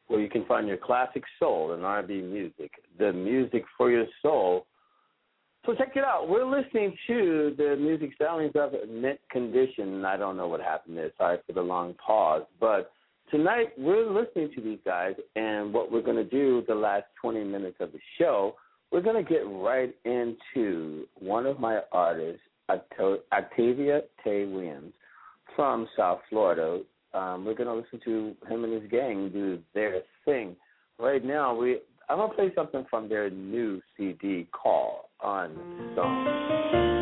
where 0.06 0.20
you 0.20 0.28
can 0.28 0.44
find 0.46 0.68
your 0.68 0.76
classic 0.76 1.22
soul 1.38 1.72
and 1.72 1.84
R&B 1.84 2.22
music, 2.22 2.70
the 2.98 3.12
music 3.12 3.64
for 3.76 3.90
your 3.90 4.06
soul. 4.22 4.66
So 5.66 5.74
check 5.74 5.96
it 5.96 6.04
out. 6.04 6.28
We're 6.28 6.46
listening 6.46 6.96
to 7.08 7.54
the 7.58 7.76
music 7.76 8.10
stylings 8.18 8.56
of 8.56 8.72
Mint 8.88 9.18
Condition. 9.30 10.04
I 10.04 10.16
don't 10.16 10.36
know 10.36 10.48
what 10.48 10.60
happened 10.60 10.96
there. 10.96 11.10
Sorry 11.18 11.38
for 11.46 11.52
the 11.52 11.60
long 11.60 11.94
pause, 11.94 12.44
but 12.60 12.92
tonight 13.30 13.68
we're 13.76 14.08
listening 14.08 14.50
to 14.54 14.62
these 14.62 14.78
guys, 14.84 15.14
and 15.36 15.72
what 15.74 15.92
we're 15.92 16.02
going 16.02 16.16
to 16.16 16.24
do 16.24 16.62
the 16.66 16.74
last 16.74 17.04
20 17.20 17.44
minutes 17.44 17.76
of 17.80 17.92
the 17.92 17.98
show, 18.18 18.54
we're 18.90 19.02
going 19.02 19.22
to 19.22 19.28
get 19.28 19.42
right 19.46 19.94
into 20.06 21.06
one 21.18 21.44
of 21.44 21.60
my 21.60 21.80
artists, 21.92 22.40
Octavia 22.70 24.02
Tay 24.24 24.46
Williams 24.46 24.94
from 25.58 25.88
South 25.96 26.20
Florida. 26.30 26.82
Um, 27.14 27.44
we're 27.44 27.56
to 27.66 27.74
listen 27.74 27.98
to 28.04 28.36
him 28.48 28.62
and 28.62 28.80
his 28.80 28.88
gang 28.88 29.28
do 29.30 29.58
their 29.74 30.02
thing. 30.24 30.54
Right 31.00 31.24
now, 31.24 31.52
we 31.52 31.80
I'm 32.08 32.18
to 32.30 32.36
play 32.36 32.52
something 32.54 32.86
from 32.88 33.08
their 33.08 33.28
new 33.28 33.82
CD 33.96 34.46
called 34.52 35.06
Unsung. 35.20 36.97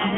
I'm 0.00 0.16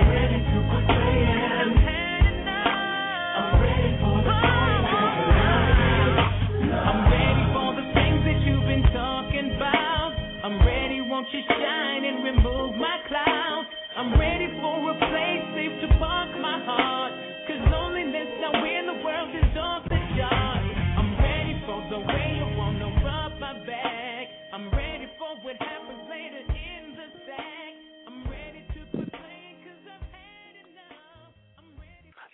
ready 7.10 7.42
for 7.50 7.74
the 7.74 7.82
things 7.92 8.22
that 8.22 8.38
you've 8.46 8.62
been 8.62 8.84
talking 8.94 9.56
about. 9.56 10.14
I'm 10.44 10.64
ready, 10.64 11.00
won't 11.00 11.26
you 11.32 11.40
shine 11.48 12.04
and 12.04 12.22
remove 12.22 12.76
my 12.76 12.98
clouds? 13.08 13.68
I'm 13.96 14.20
ready 14.20 14.46
for 14.60 14.90
a 14.90 14.94
place 14.94 15.44
safe 15.56 15.80
to 15.82 15.98
park 15.98 16.30
my 16.40 16.62
heart. 16.64 17.31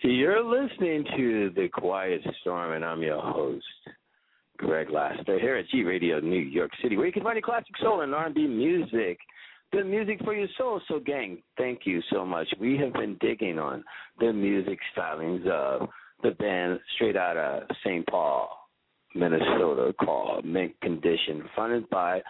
You're 0.09 0.43
listening 0.43 1.05
to 1.15 1.51
The 1.55 1.69
Quiet 1.71 2.21
Storm, 2.41 2.73
and 2.73 2.83
I'm 2.83 3.03
your 3.03 3.21
host, 3.21 3.63
Greg 4.57 4.89
Lassiter, 4.89 5.37
here 5.39 5.55
at 5.55 5.69
G 5.69 5.83
Radio 5.83 6.19
New 6.19 6.39
York 6.39 6.71
City, 6.81 6.97
where 6.97 7.05
you 7.05 7.11
can 7.11 7.21
find 7.21 7.35
your 7.35 7.43
classic 7.43 7.75
soul 7.79 8.01
and 8.01 8.15
R&B 8.15 8.47
music, 8.47 9.19
the 9.71 9.83
music 9.83 10.17
for 10.23 10.33
your 10.33 10.47
soul. 10.57 10.81
So, 10.87 10.99
gang, 10.99 11.43
thank 11.59 11.81
you 11.85 12.01
so 12.11 12.25
much. 12.25 12.47
We 12.59 12.75
have 12.77 12.91
been 12.93 13.17
digging 13.21 13.59
on 13.59 13.83
the 14.19 14.33
music 14.33 14.79
stylings 14.97 15.45
of 15.45 15.87
the 16.23 16.31
band 16.31 16.79
straight 16.95 17.15
out 17.15 17.37
of 17.37 17.67
St. 17.85 18.03
Paul, 18.07 18.49
Minnesota, 19.13 19.93
called 20.03 20.43
Mint 20.43 20.73
Condition, 20.81 21.43
fronted 21.53 21.87
by 21.91 22.23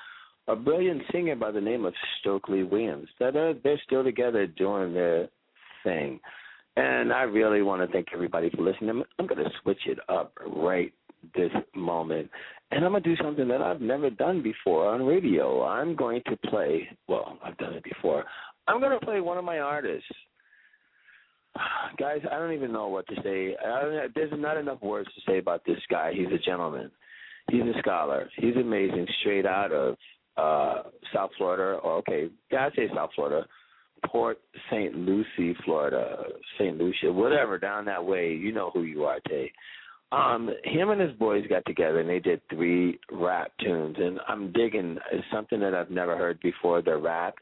a 0.49 0.55
brilliant 0.55 1.03
singer 1.13 1.37
by 1.37 1.51
the 1.51 1.61
name 1.61 1.85
of 1.85 1.93
Stokley 2.19 2.63
Williams. 2.63 3.07
That 3.21 3.61
they're 3.63 3.81
still 3.85 4.03
together 4.03 4.47
doing 4.47 4.93
their 4.93 5.29
thing. 5.85 6.19
And 6.79 7.11
I 7.11 7.23
really 7.23 7.61
want 7.61 7.81
to 7.81 7.91
thank 7.91 8.07
everybody 8.13 8.49
for 8.51 8.61
listening. 8.61 9.03
I'm, 9.19 9.27
going 9.27 9.43
to 9.43 9.49
switch 9.61 9.81
it 9.85 9.99
up 10.07 10.31
right 10.47 10.93
this 11.35 11.51
moment. 11.75 12.29
And 12.71 12.85
I'm 12.85 12.91
going 12.91 13.03
to 13.03 13.15
do 13.15 13.21
something 13.21 13.49
that 13.49 13.61
I've 13.61 13.81
never 13.81 14.09
done 14.09 14.41
before 14.41 14.87
on 14.87 15.05
radio. 15.05 15.61
I'm 15.65 15.93
going 15.93 16.21
to 16.29 16.37
play, 16.49 16.87
well, 17.09 17.37
I've 17.43 17.57
done 17.57 17.73
it 17.73 17.83
before. 17.83 18.23
I'm 18.69 18.79
going 18.79 18.97
to 18.97 19.05
play 19.05 19.19
one 19.19 19.37
of 19.37 19.43
my 19.43 19.59
artists. 19.59 20.07
Guys, 21.99 22.21
I 22.31 22.37
don't 22.37 22.53
even 22.53 22.71
know 22.71 22.87
what 22.87 23.07
to 23.07 23.15
say. 23.23 23.57
There's 24.15 24.31
not 24.37 24.55
enough 24.55 24.81
words 24.81 25.09
to 25.15 25.21
say 25.29 25.37
about 25.37 25.65
this 25.65 25.79
guy. 25.91 26.13
He's 26.15 26.31
a 26.33 26.37
gentleman. 26.37 26.91
He's 27.51 27.63
a 27.63 27.77
scholar. 27.79 28.29
He's 28.37 28.55
amazing, 28.55 29.05
straight 29.19 29.45
out 29.45 29.73
of 29.73 29.97
uh 30.37 30.83
South 31.13 31.31
Florida. 31.37 31.79
Or 31.83 31.97
okay, 31.97 32.29
yeah, 32.51 32.69
I 32.71 32.75
say 32.75 32.87
South 32.95 33.09
Florida. 33.15 33.45
Port 34.05 34.39
St. 34.69 34.95
Lucie, 34.95 35.55
Florida, 35.65 36.23
St. 36.57 36.77
Lucia, 36.77 37.11
whatever, 37.11 37.57
down 37.57 37.85
that 37.85 38.03
way. 38.03 38.33
You 38.33 38.51
know 38.51 38.71
who 38.73 38.83
you 38.83 39.03
are, 39.05 39.19
Tay. 39.27 39.51
Um, 40.11 40.49
him 40.63 40.89
and 40.89 40.99
his 40.99 41.15
boys 41.17 41.45
got 41.47 41.63
together 41.65 41.99
and 41.99 42.09
they 42.09 42.19
did 42.19 42.41
three 42.49 42.99
rap 43.11 43.51
tunes, 43.61 43.95
and 43.99 44.19
I'm 44.27 44.51
digging 44.51 44.97
it's 45.11 45.25
something 45.31 45.59
that 45.59 45.75
I've 45.75 45.91
never 45.91 46.17
heard 46.17 46.39
before. 46.41 46.81
Their 46.81 46.97
rap. 46.97 47.35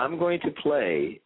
I'm 0.00 0.18
going 0.18 0.40
to 0.40 0.50
play 0.62 1.20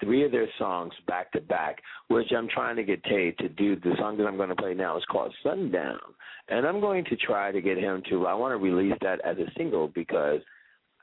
three 0.00 0.24
of 0.24 0.30
their 0.30 0.48
songs 0.58 0.92
back 1.06 1.32
to 1.32 1.40
back, 1.40 1.80
which 2.08 2.28
I'm 2.36 2.48
trying 2.48 2.76
to 2.76 2.84
get 2.84 3.02
Tay 3.04 3.32
to 3.38 3.48
do. 3.48 3.76
The 3.76 3.94
song 3.98 4.16
that 4.18 4.26
I'm 4.26 4.36
going 4.36 4.50
to 4.50 4.54
play 4.54 4.74
now 4.74 4.96
is 4.96 5.04
called 5.10 5.34
Sundown, 5.42 5.98
and 6.48 6.66
I'm 6.66 6.80
going 6.80 7.04
to 7.06 7.16
try 7.16 7.50
to 7.50 7.60
get 7.60 7.78
him 7.78 8.02
to. 8.10 8.26
I 8.26 8.34
want 8.34 8.52
to 8.52 8.56
release 8.56 8.98
that 9.02 9.20
as 9.24 9.38
a 9.38 9.50
single 9.56 9.88
because 9.88 10.40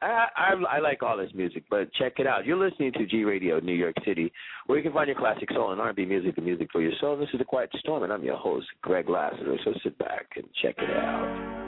I, 0.03 0.27
I 0.35 0.77
I 0.77 0.79
like 0.79 1.01
all 1.01 1.17
this 1.17 1.31
music, 1.33 1.63
but 1.69 1.91
check 1.93 2.13
it 2.17 2.27
out. 2.27 2.45
You're 2.45 2.57
listening 2.57 2.91
to 2.93 3.05
G 3.05 3.23
Radio 3.23 3.59
New 3.59 3.73
York 3.73 3.95
City, 4.05 4.31
where 4.65 4.77
you 4.77 4.83
can 4.83 4.91
find 4.91 5.07
your 5.07 5.17
classic 5.17 5.49
soul 5.53 5.71
and 5.71 5.79
R&B 5.79 6.05
music, 6.05 6.33
and 6.35 6.45
music 6.45 6.67
for 6.71 6.81
your 6.81 6.91
soul. 6.99 7.17
This 7.17 7.29
is 7.33 7.39
the 7.39 7.45
Quiet 7.45 7.69
Storm, 7.79 8.03
and 8.03 8.11
I'm 8.11 8.23
your 8.23 8.37
host, 8.37 8.67
Greg 8.81 9.09
Lassiter. 9.09 9.57
So 9.63 9.73
sit 9.81 9.97
back 9.97 10.27
and 10.35 10.45
check 10.61 10.75
it 10.77 10.89
out. 10.89 11.59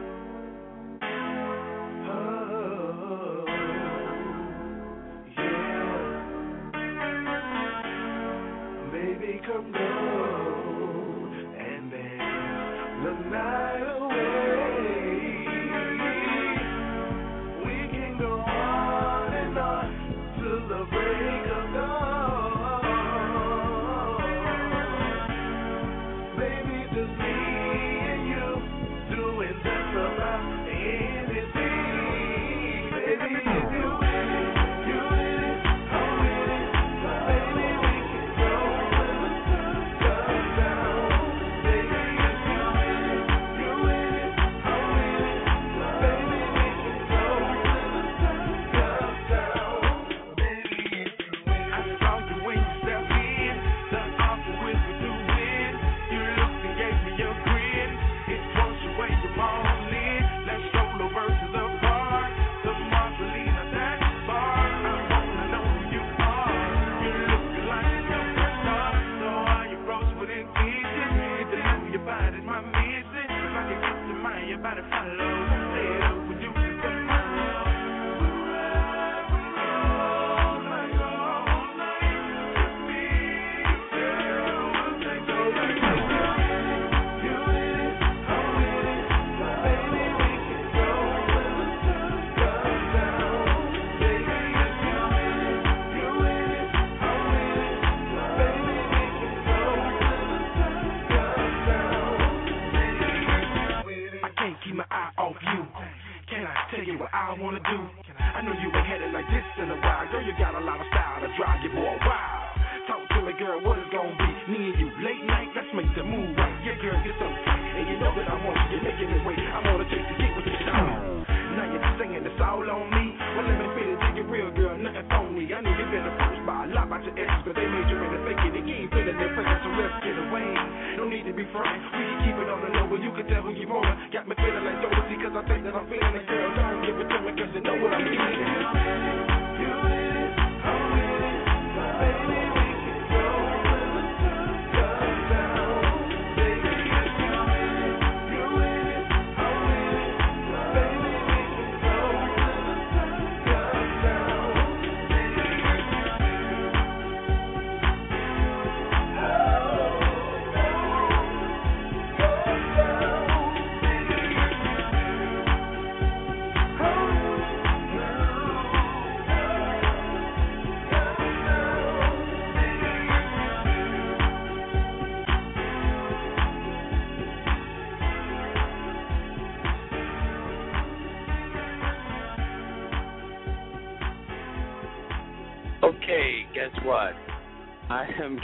Oh, 2.10 3.45
come 9.45 9.72
go 9.72 10.05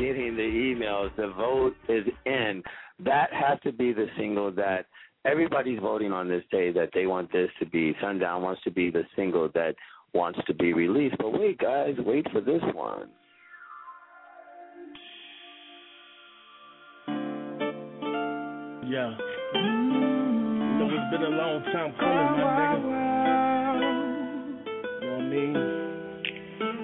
getting 0.02 0.36
the 0.36 0.42
emails. 0.42 1.16
The 1.16 1.28
vote 1.38 1.76
is 1.88 2.06
in. 2.26 2.64
That 3.04 3.32
has 3.32 3.60
to 3.64 3.72
be 3.72 3.94
the 3.94 4.08
single 4.18 4.52
that 4.54 4.88
everybody's 5.26 5.80
voting 5.80 6.12
on 6.12 6.28
this 6.28 6.44
day 6.52 6.72
that 6.72 6.90
they 6.94 7.06
want 7.06 7.32
this 7.32 7.50
to 7.60 7.66
be. 7.68 7.96
Sundown 8.02 8.42
wants 8.42 8.62
to 8.64 8.72
be 8.72 8.90
the 8.90 9.04
single 9.16 9.50
that 9.54 9.76
wants 10.14 10.40
to 10.48 10.54
be 10.54 10.74
released. 10.74 11.18
But 11.20 11.40
wait, 11.40 11.60
guys, 11.60 11.96
wait 12.00 12.26
for 12.32 12.42
this 12.42 12.62
one. 12.74 13.10
Yeah. 18.90 19.16
You 19.54 19.62
know, 20.78 20.90
it's 20.92 21.12
been 21.12 21.24
a 21.24 21.30
long 21.30 21.64
time 21.72 21.94
coming, 22.00 22.32
my 22.36 22.46
nigga. 22.58 22.78
You 25.02 25.08
know 25.08 25.14
what 25.14 25.22
I 25.22 25.30
mean? 25.30 25.54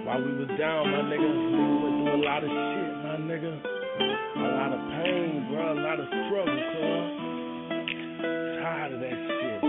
While 0.05 0.21
we 0.23 0.31
was 0.39 0.51
down, 0.57 0.91
my 0.91 1.01
nigga, 1.01 1.19
we 1.19 1.57
went 1.83 1.95
through 2.07 2.15
a 2.15 2.23
lot 2.23 2.41
of 2.43 2.49
shit, 2.49 3.06
my 3.17 3.23
nigga. 3.25 3.49
A 3.49 4.39
lot 4.39 4.73
of 4.73 4.79
pain, 4.91 5.47
bro. 5.49 5.73
A 5.73 5.79
lot 5.81 5.99
of 5.99 6.05
struggle, 6.05 6.59
cuz. 6.73 7.07
Tired 8.61 8.93
of 8.93 8.99
that 8.99 9.09
shit, 9.09 9.66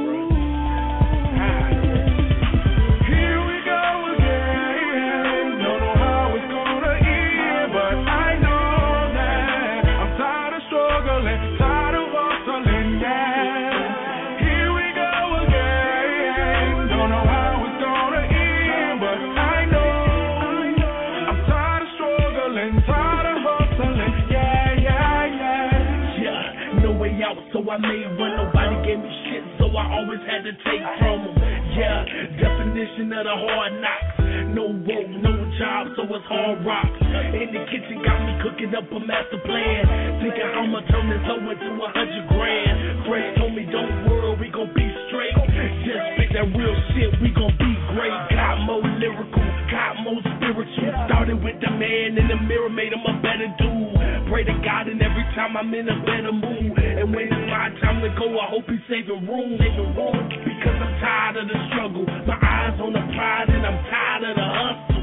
Made 27.79 28.11
one. 28.19 28.35
Nobody 28.35 28.77
gave 28.83 28.99
me 28.99 29.11
shit, 29.31 29.45
so 29.59 29.71
I 29.71 29.87
always 29.95 30.19
had 30.27 30.43
to 30.43 30.53
take 30.67 30.83
from 30.99 31.31
them. 31.31 31.39
Yeah, 31.79 32.03
definition 32.43 33.07
of 33.15 33.23
the 33.23 33.37
hard 33.39 33.73
knocks. 33.79 34.19
No 34.51 34.67
work, 34.83 35.07
no 35.23 35.33
job, 35.63 35.95
so 35.95 36.03
it's 36.11 36.27
hard 36.27 36.59
rock. 36.67 36.91
In 37.39 37.55
the 37.55 37.63
kitchen, 37.71 38.03
got 38.03 38.19
me 38.27 38.35
cooking 38.43 38.75
up 38.75 38.83
a 38.91 38.99
master 38.99 39.39
plan. 39.47 39.83
Thinking 40.19 40.51
I'ma 40.59 40.81
turn 40.91 41.07
this 41.07 41.23
hoe 41.23 41.39
into 41.39 41.71
a 41.79 41.89
hundred 41.95 42.27
grand. 42.35 43.07
Fred 43.07 43.39
told 43.39 43.55
me, 43.55 43.63
don't 43.71 44.11
worry, 44.11 44.35
we 44.43 44.49
gon' 44.51 44.75
be 44.75 44.87
straight. 45.07 45.39
Just 45.87 46.03
spit 46.19 46.35
that 46.35 46.51
real 46.59 46.75
shit, 46.99 47.15
we 47.23 47.31
gon' 47.31 47.55
be 47.63 47.73
great. 47.95 48.19
Got 48.35 48.59
more 48.67 48.83
lyrical, 48.83 49.47
got 49.71 50.03
more 50.03 50.19
spiritual. 50.35 50.91
Started 51.07 51.39
with 51.47 51.63
the 51.63 51.71
man 51.71 52.19
in 52.19 52.27
the 52.27 52.39
mirror, 52.43 52.71
made 52.71 52.91
him 52.91 53.07
a 53.07 53.15
better 53.23 53.47
dude. 53.55 53.98
Pray 54.39 54.47
to 54.47 54.63
God, 54.63 54.87
and 54.87 55.03
every 55.03 55.27
time 55.35 55.57
I'm 55.57 55.75
in 55.75 55.89
a 55.89 55.99
better 56.07 56.31
mood. 56.31 56.79
And 56.79 57.11
when 57.11 57.27
it's 57.27 57.51
my 57.51 57.75
time 57.83 57.99
to 58.07 58.11
go, 58.15 58.39
I 58.39 58.47
hope 58.55 58.71
he's 58.71 58.79
saving 58.87 59.27
room, 59.27 59.59
saving 59.59 59.99
room. 59.99 60.15
Because 60.31 60.79
I'm 60.79 60.95
tired 61.03 61.43
of 61.43 61.49
the 61.51 61.59
struggle. 61.75 62.07
My 62.23 62.39
eyes 62.39 62.79
on 62.79 62.95
the 62.95 63.03
prize, 63.19 63.51
and 63.51 63.67
I'm 63.67 63.83
tired 63.91 64.31
of 64.31 64.35
the 64.39 64.47
hustle. 64.47 65.03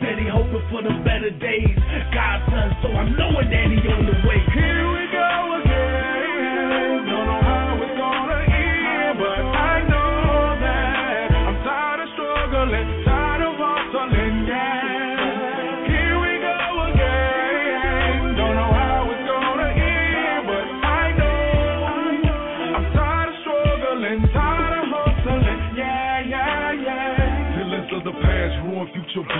Steady 0.00 0.24
hoping 0.24 0.64
for 0.72 0.80
the 0.88 0.96
better 1.04 1.36
days. 1.36 1.76
God's 2.16 2.48
son, 2.48 2.68
so 2.80 2.88
I'm 2.96 3.12
knowing 3.12 3.52
that 3.52 3.68
he 3.76 3.84
on 3.92 4.00
the 4.00 4.16
way. 4.24 4.40
Here 4.56 4.88
we 4.88 5.04
go 5.12 5.60
again. 5.60 5.87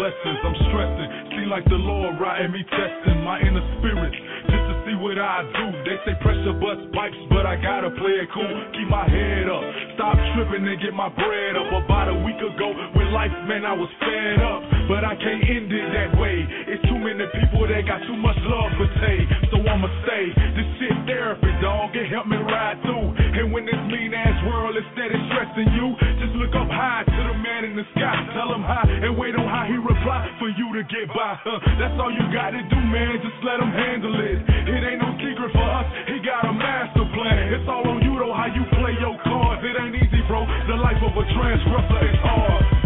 Blessings. 0.09 0.40
I'm 0.44 0.56
stressing. 0.68 1.09
Seem 1.36 1.48
like 1.52 1.64
the 1.68 1.80
Lord 1.80 2.20
riding 2.20 2.52
me 2.52 2.64
testing 2.64 3.20
my 3.24 3.40
inner 3.40 3.64
spirit 3.78 4.12
just 4.48 4.64
to 4.64 4.74
see 4.86 4.97
what 4.97 5.18
I 5.20 5.44
do. 5.44 5.64
They 5.85 5.97
say 6.09 6.14
pressure 6.24 6.56
bust 6.56 6.89
pipes, 6.97 7.20
but 7.28 7.44
I 7.44 7.60
gotta 7.60 7.93
play 7.93 8.16
it 8.24 8.28
cool. 8.32 8.56
Keep 8.72 8.89
my 8.89 9.05
head 9.05 9.48
up. 9.48 9.62
Stop 9.97 10.16
tripping 10.35 10.64
and 10.64 10.80
get 10.80 10.94
my 10.94 11.09
bread 11.12 11.56
up. 11.56 11.68
About 11.85 12.09
a 12.09 12.18
week 12.24 12.40
ago, 12.40 12.72
with 12.97 13.09
life, 13.12 13.32
man, 13.44 13.64
I 13.64 13.74
was 13.76 13.90
fed 14.01 14.40
up. 14.40 14.60
But 14.89 15.05
I 15.05 15.14
can't 15.20 15.44
end 15.44 15.68
it 15.68 15.86
that 15.93 16.10
way. 16.16 16.36
It's 16.72 16.88
too 16.99 17.05
many 17.07 17.27
people 17.31 17.62
that 17.70 17.87
got 17.87 18.03
too 18.11 18.19
much 18.19 18.37
love 18.43 18.75
for 18.75 18.91
Tay. 18.99 19.23
So 19.55 19.62
I'ma 19.62 19.87
say, 20.03 20.35
this 20.35 20.69
shit 20.79 20.95
therapy, 21.07 21.51
dog. 21.62 21.95
It 21.95 22.11
helped 22.11 22.27
me 22.27 22.39
ride 22.43 22.83
through. 22.83 23.15
And 23.15 23.55
when 23.55 23.66
this 23.66 23.79
mean 23.87 24.11
ass 24.15 24.35
world 24.51 24.75
is 24.75 24.83
steady 24.99 25.15
stressing 25.31 25.70
you, 25.79 25.95
just 26.19 26.35
look 26.35 26.51
up 26.59 26.66
high 26.66 27.07
to 27.07 27.20
the 27.31 27.37
man 27.39 27.70
in 27.70 27.79
the 27.79 27.87
sky. 27.95 28.15
Tell 28.35 28.51
him 28.51 28.66
hi 28.66 28.83
and 28.83 29.15
wait 29.15 29.39
on 29.39 29.47
how 29.47 29.70
he 29.70 29.79
reply 29.79 30.27
for 30.43 30.51
you 30.51 30.66
to 30.75 30.83
get 30.91 31.07
by. 31.15 31.39
That's 31.79 31.95
all 32.03 32.11
you 32.11 32.25
gotta 32.35 32.62
do, 32.66 32.81
man. 32.91 33.23
Just 33.23 33.39
let 33.47 33.62
him 33.62 33.70
handle 33.70 34.19
it. 34.19 34.39
It 34.66 34.83
ain't 34.83 34.99
no 34.99 35.15
secret 35.23 35.55
for 35.55 35.69
us. 35.70 35.87
He 36.11 36.19
got 36.27 36.51
a 36.51 36.53
master 36.55 37.07
plan. 37.15 37.55
It's 37.55 37.69
all 37.70 37.87
on 37.87 38.03
you 38.03 38.19
though, 38.19 38.35
how 38.35 38.51
you 38.51 38.66
play 38.75 38.99
your 38.99 39.15
cards. 39.23 39.62
It 39.62 39.79
ain't 39.79 39.95
easy, 39.95 40.23
bro. 40.27 40.43
The 40.66 40.75
life 40.75 40.99
of 40.99 41.15
a 41.15 41.25
transgressor 41.31 42.01
is 42.11 42.19
hard. 42.27 42.77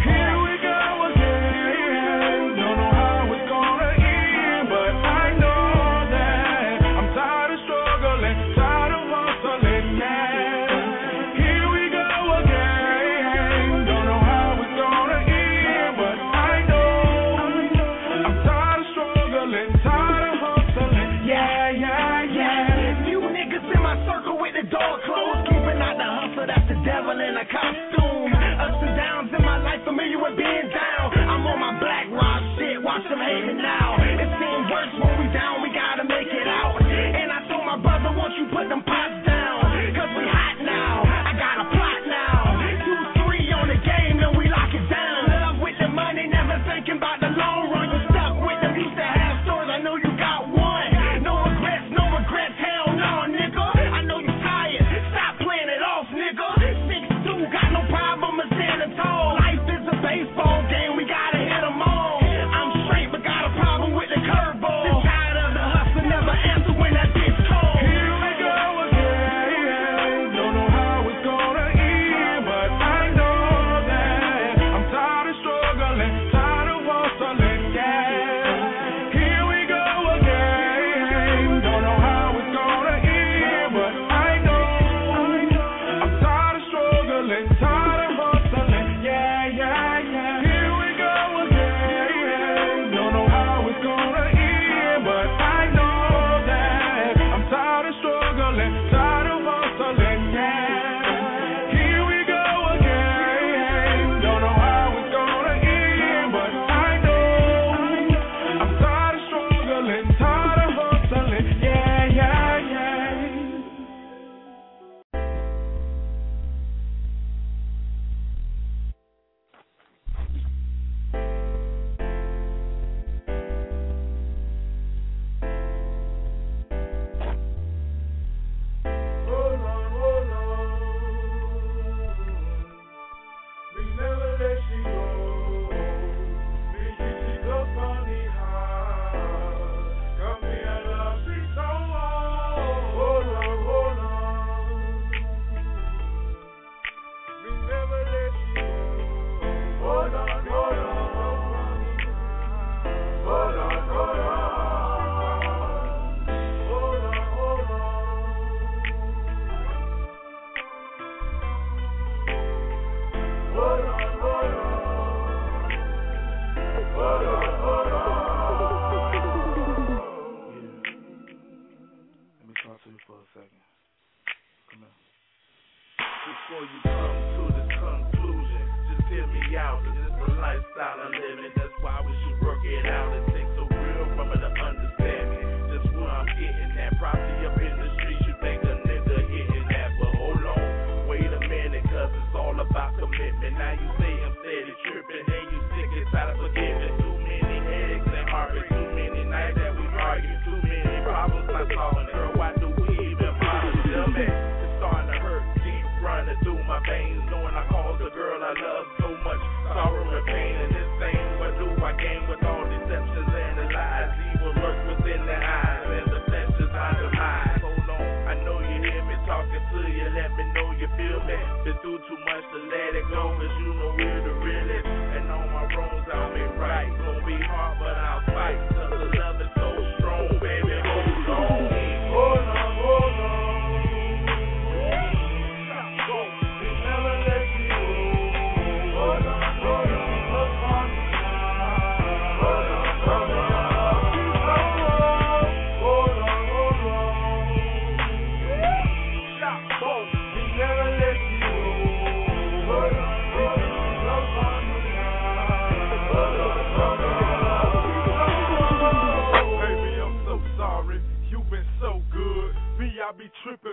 Know 220.54 220.72
you 220.78 220.88
feel 220.96 221.20
me. 221.24 221.38
Been 221.64 221.76
through 221.82 221.98
too 222.08 222.18
much 222.24 222.44
to 222.52 222.58
let 222.68 222.90
it 222.96 223.06
go, 223.10 223.22
cause 223.36 223.54
you 223.60 223.74
know 223.74 223.94
we're 223.96 224.22
the 224.24 224.34
realest. 224.44 224.61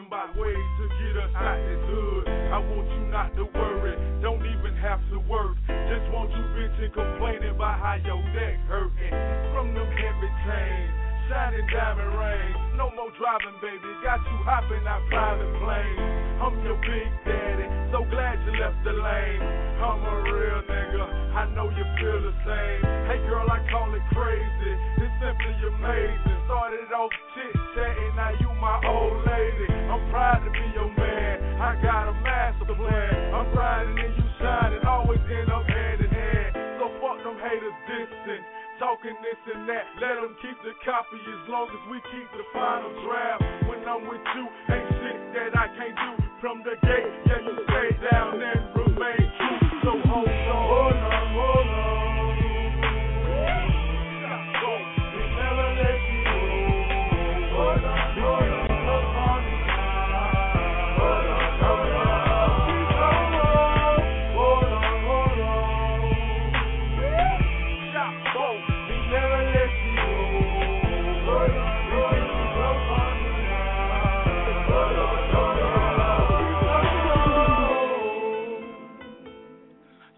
By 0.10 0.26
ways 0.34 0.69
to 0.81 0.86
get 0.98 1.22
us 1.22 1.34
out 1.38 1.61
this 1.69 1.84
hood. 1.86 2.26
I 2.26 2.57
want 2.57 2.90
you 2.98 3.03
not 3.14 3.30
to 3.38 3.45
worry. 3.45 3.94
Don't 4.26 4.41
even 4.41 4.73
have 4.81 4.98
to 5.14 5.22
work. 5.30 5.53
Just 5.69 6.10
want 6.10 6.34
you 6.34 6.41
bitching, 6.57 6.90
complaining 6.98 7.53
about 7.53 7.77
how 7.77 8.02
your 8.02 8.18
neck 8.34 8.57
hurting. 8.65 9.14
From 9.53 9.69
them 9.77 9.86
heavy 9.86 10.31
chains, 10.49 10.91
shining 11.30 11.68
diamond 11.69 12.10
rings. 12.18 12.57
No 12.73 12.90
more 12.98 13.14
driving, 13.22 13.53
baby. 13.61 13.86
Got 14.02 14.26
you 14.26 14.38
hopping 14.49 14.81
out 14.90 15.06
private 15.14 15.53
planes. 15.61 16.02
I'm 16.41 16.57
your 16.65 16.81
big 16.81 17.10
daddy. 17.30 17.69
So 17.94 18.02
glad 18.10 18.41
you 18.49 18.57
left 18.57 18.81
the 18.81 18.98
lane. 18.98 19.41
I'm 19.77 20.02
a 20.10 20.15
real 20.26 20.61
nigga. 20.65 21.06
I 21.38 21.45
know 21.53 21.69
you 21.69 21.86
feel 22.02 22.18
the 22.18 22.34
same. 22.49 22.81
Hey 23.06 23.22
girl, 23.30 23.45
I 23.45 23.61
call 23.69 23.94
it 23.94 24.02
crazy. 24.18 24.73
It's 25.06 25.14
simply 25.22 25.53
amazing. 25.69 26.38
Started 26.49 26.90
off 26.98 27.14
chit 27.38 27.53
chatting, 27.77 28.15
now 28.18 28.34
you 28.41 28.49
my 28.57 28.81
old 28.90 29.22
lady. 29.22 29.68
I'm 29.90 30.06
proud 30.14 30.45
to 30.45 30.52
be 30.53 30.66
your 30.78 30.94
man. 30.94 31.57
I 31.57 31.74
got 31.82 32.06
a 32.06 32.16
master 32.22 32.70
plan. 32.78 33.34
I'm 33.34 33.49
riding 33.57 33.98
and 33.98 34.14
you 34.14 34.28
shining, 34.38 34.86
always 34.86 35.18
end 35.26 35.49
up 35.49 35.66
hand 35.66 36.06
in 36.06 36.14
hand. 36.14 36.52
So 36.78 36.94
fuck 37.02 37.18
them 37.26 37.41
haters 37.41 37.78
dissing, 37.90 38.44
talking 38.78 39.18
this 39.26 39.41
and 39.49 39.66
that. 39.66 39.86
Let 39.98 40.22
them 40.22 40.38
keep 40.45 40.57
the 40.61 40.78
copy 40.86 41.18
as 41.18 41.41
long 41.49 41.74
as 41.74 41.82
we 41.90 41.98
keep 42.14 42.28
the 42.38 42.45
final 42.53 42.94
draft. 43.02 43.41
When 43.66 43.82
I'm 43.90 44.06
with 44.06 44.22
you, 44.38 44.45
ain't 44.70 44.90
shit 45.02 45.20
that 45.34 45.57
I 45.57 45.66
can't 45.74 45.98
do 45.98 46.11
from 46.38 46.61
the 46.61 46.78
gate. 46.86 47.10
Yeah, 47.26 47.41
you 47.49 47.57
stay 47.66 47.90
down 48.14 48.38
and 48.45 48.59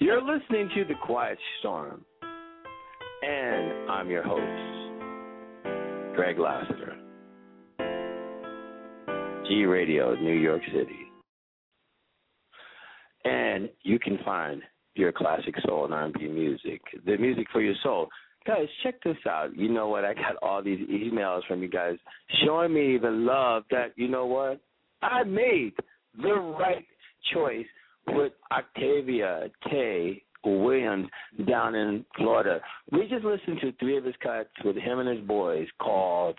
You're 0.02 0.20
listening 0.20 0.68
to 0.74 0.84
The 0.84 0.96
Quiet 1.06 1.38
Storm, 1.60 2.04
and 3.22 3.88
I'm 3.88 4.10
your 4.10 4.24
host, 4.24 4.42
Greg 6.16 6.40
Lassiter. 6.40 6.98
G 9.48 9.66
Radio, 9.66 10.16
New 10.16 10.34
York 10.34 10.64
City. 10.74 10.98
And 13.26 13.70
you 13.84 14.00
can 14.00 14.18
find 14.26 14.64
your 14.96 15.12
classic 15.12 15.54
soul 15.68 15.86
and 15.86 15.94
R&B 15.94 16.30
music, 16.30 16.82
the 17.06 17.18
music 17.18 17.46
for 17.52 17.62
your 17.62 17.76
soul. 17.84 18.10
Guys, 18.48 18.66
check 18.82 18.96
this 19.06 19.18
out. 19.30 19.56
You 19.56 19.70
know 19.70 19.88
what? 19.88 20.04
I 20.04 20.16
got 20.16 20.36
all 20.42 20.64
these 20.64 20.80
emails 20.90 21.42
from 21.48 21.62
you 21.62 21.70
guys 21.70 21.98
showing 22.44 22.74
me 22.74 22.98
the 22.98 23.12
love 23.12 23.66
that, 23.70 23.92
you 23.98 24.08
know 24.08 24.26
what? 24.26 24.62
I 25.04 25.26
made 25.26 25.74
the 26.20 26.34
right 26.34 26.88
choice 27.32 27.68
with 28.08 28.34
Octavia 28.52 29.50
K. 29.70 30.24
Williams 30.44 31.08
down 31.48 31.76
in 31.76 32.04
Florida. 32.18 32.60
We 32.92 33.08
just 33.08 33.24
listened 33.24 33.60
to 33.62 33.72
three 33.74 33.98
of 33.98 34.04
his 34.04 34.16
cuts 34.24 34.50
with 34.66 34.76
him 34.76 35.00
and 35.00 35.08
his 35.08 35.26
boys 35.28 35.68
called 35.80 36.38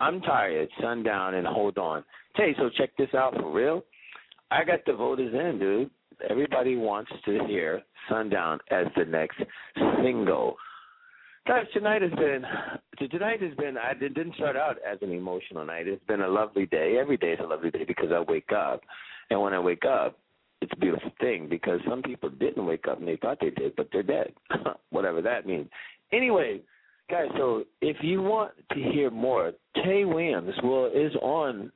I'm 0.00 0.20
Tired, 0.20 0.68
Sundown, 0.80 1.34
and 1.34 1.46
Hold 1.46 1.78
On. 1.78 2.04
Hey, 2.34 2.54
so 2.58 2.68
check 2.76 2.90
this 2.98 3.08
out 3.14 3.34
for 3.34 3.50
real. 3.50 3.82
I 4.50 4.64
got 4.64 4.80
the 4.84 4.92
voters 4.92 5.32
in, 5.32 5.58
dude. 5.58 5.90
Everybody 6.28 6.76
wants 6.76 7.10
to 7.24 7.44
hear 7.46 7.82
Sundown 8.08 8.58
as 8.70 8.86
the 8.96 9.04
next 9.04 9.38
single. 10.02 10.56
Guys, 11.46 11.66
tonight 11.72 12.02
has 12.02 12.10
been 12.12 12.42
tonight 13.10 13.40
has 13.40 13.54
been 13.54 13.76
I 13.78 13.94
didn't 13.94 14.34
start 14.34 14.56
out 14.56 14.76
as 14.86 14.98
an 15.00 15.12
emotional 15.12 15.64
night. 15.64 15.86
It's 15.86 16.04
been 16.06 16.22
a 16.22 16.28
lovely 16.28 16.66
day. 16.66 16.96
Every 17.00 17.16
day 17.16 17.32
is 17.32 17.40
a 17.40 17.46
lovely 17.46 17.70
day 17.70 17.84
because 17.84 18.10
I 18.12 18.20
wake 18.20 18.50
up. 18.52 18.82
And 19.30 19.40
when 19.40 19.52
I 19.52 19.60
wake 19.60 19.84
up, 19.84 20.18
it's 20.60 20.72
a 20.72 20.80
beautiful 20.80 21.10
thing 21.20 21.48
because 21.48 21.80
some 21.88 22.02
people 22.02 22.30
didn't 22.30 22.64
wake 22.64 22.86
up 22.88 22.98
and 22.98 23.06
they 23.06 23.16
thought 23.16 23.38
they 23.40 23.50
did, 23.50 23.76
but 23.76 23.88
they're 23.92 24.02
dead. 24.02 24.32
Whatever 24.90 25.22
that 25.22 25.46
means. 25.46 25.68
Anyway, 26.12 26.60
guys, 27.10 27.28
so 27.36 27.64
if 27.80 27.96
you 28.02 28.22
want 28.22 28.52
to 28.72 28.80
hear 28.80 29.10
more, 29.10 29.52
Tay 29.84 30.04
Williams 30.04 30.54
will 30.62 30.86
is 30.86 31.14
on 31.22 31.70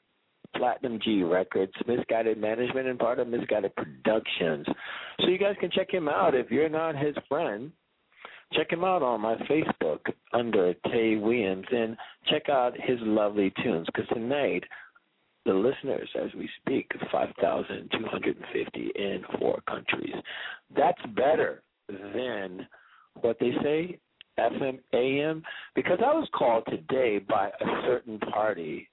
Platinum 0.57 0.98
G 1.02 1.23
Records, 1.23 1.73
Misguided 1.86 2.39
Management, 2.39 2.89
and 2.89 2.98
part 2.98 3.19
of 3.19 3.28
Misguided 3.28 3.74
Productions. 3.77 4.66
So 5.20 5.28
you 5.28 5.39
guys 5.39 5.57
can 5.61 5.70
check 5.70 5.93
him 5.93 6.09
out 6.09 6.35
if 6.35 6.51
you're 6.51 6.69
not 6.69 6.97
his 6.97 7.15
friend. 7.28 7.70
Check 8.52 8.73
him 8.73 8.82
out 8.82 9.02
on 9.02 9.20
my 9.20 9.36
Facebook 9.48 10.01
under 10.32 10.74
Tay 10.90 11.16
Williams 11.16 11.66
and 11.70 11.97
check 12.28 12.48
out 12.48 12.73
his 12.74 12.98
lovely 13.02 13.52
tunes 13.62 13.86
because 13.86 14.09
tonight 14.09 14.65
the 15.47 15.53
listeners 15.53 16.09
as 16.23 16.31
we 16.37 16.49
speak 16.61 16.91
5,250 17.11 18.91
in 18.95 19.23
four 19.39 19.61
countries. 19.69 20.15
That's 20.77 21.01
better 21.17 21.62
than 21.89 22.67
what 23.21 23.39
they 23.41 23.53
say 23.62 23.99
FM 24.39 24.79
AM 24.93 25.43
because 25.75 25.99
I 26.01 26.12
was 26.12 26.29
called 26.35 26.65
today 26.69 27.19
by 27.19 27.49
a 27.49 27.83
certain 27.87 28.19
party, 28.19 28.89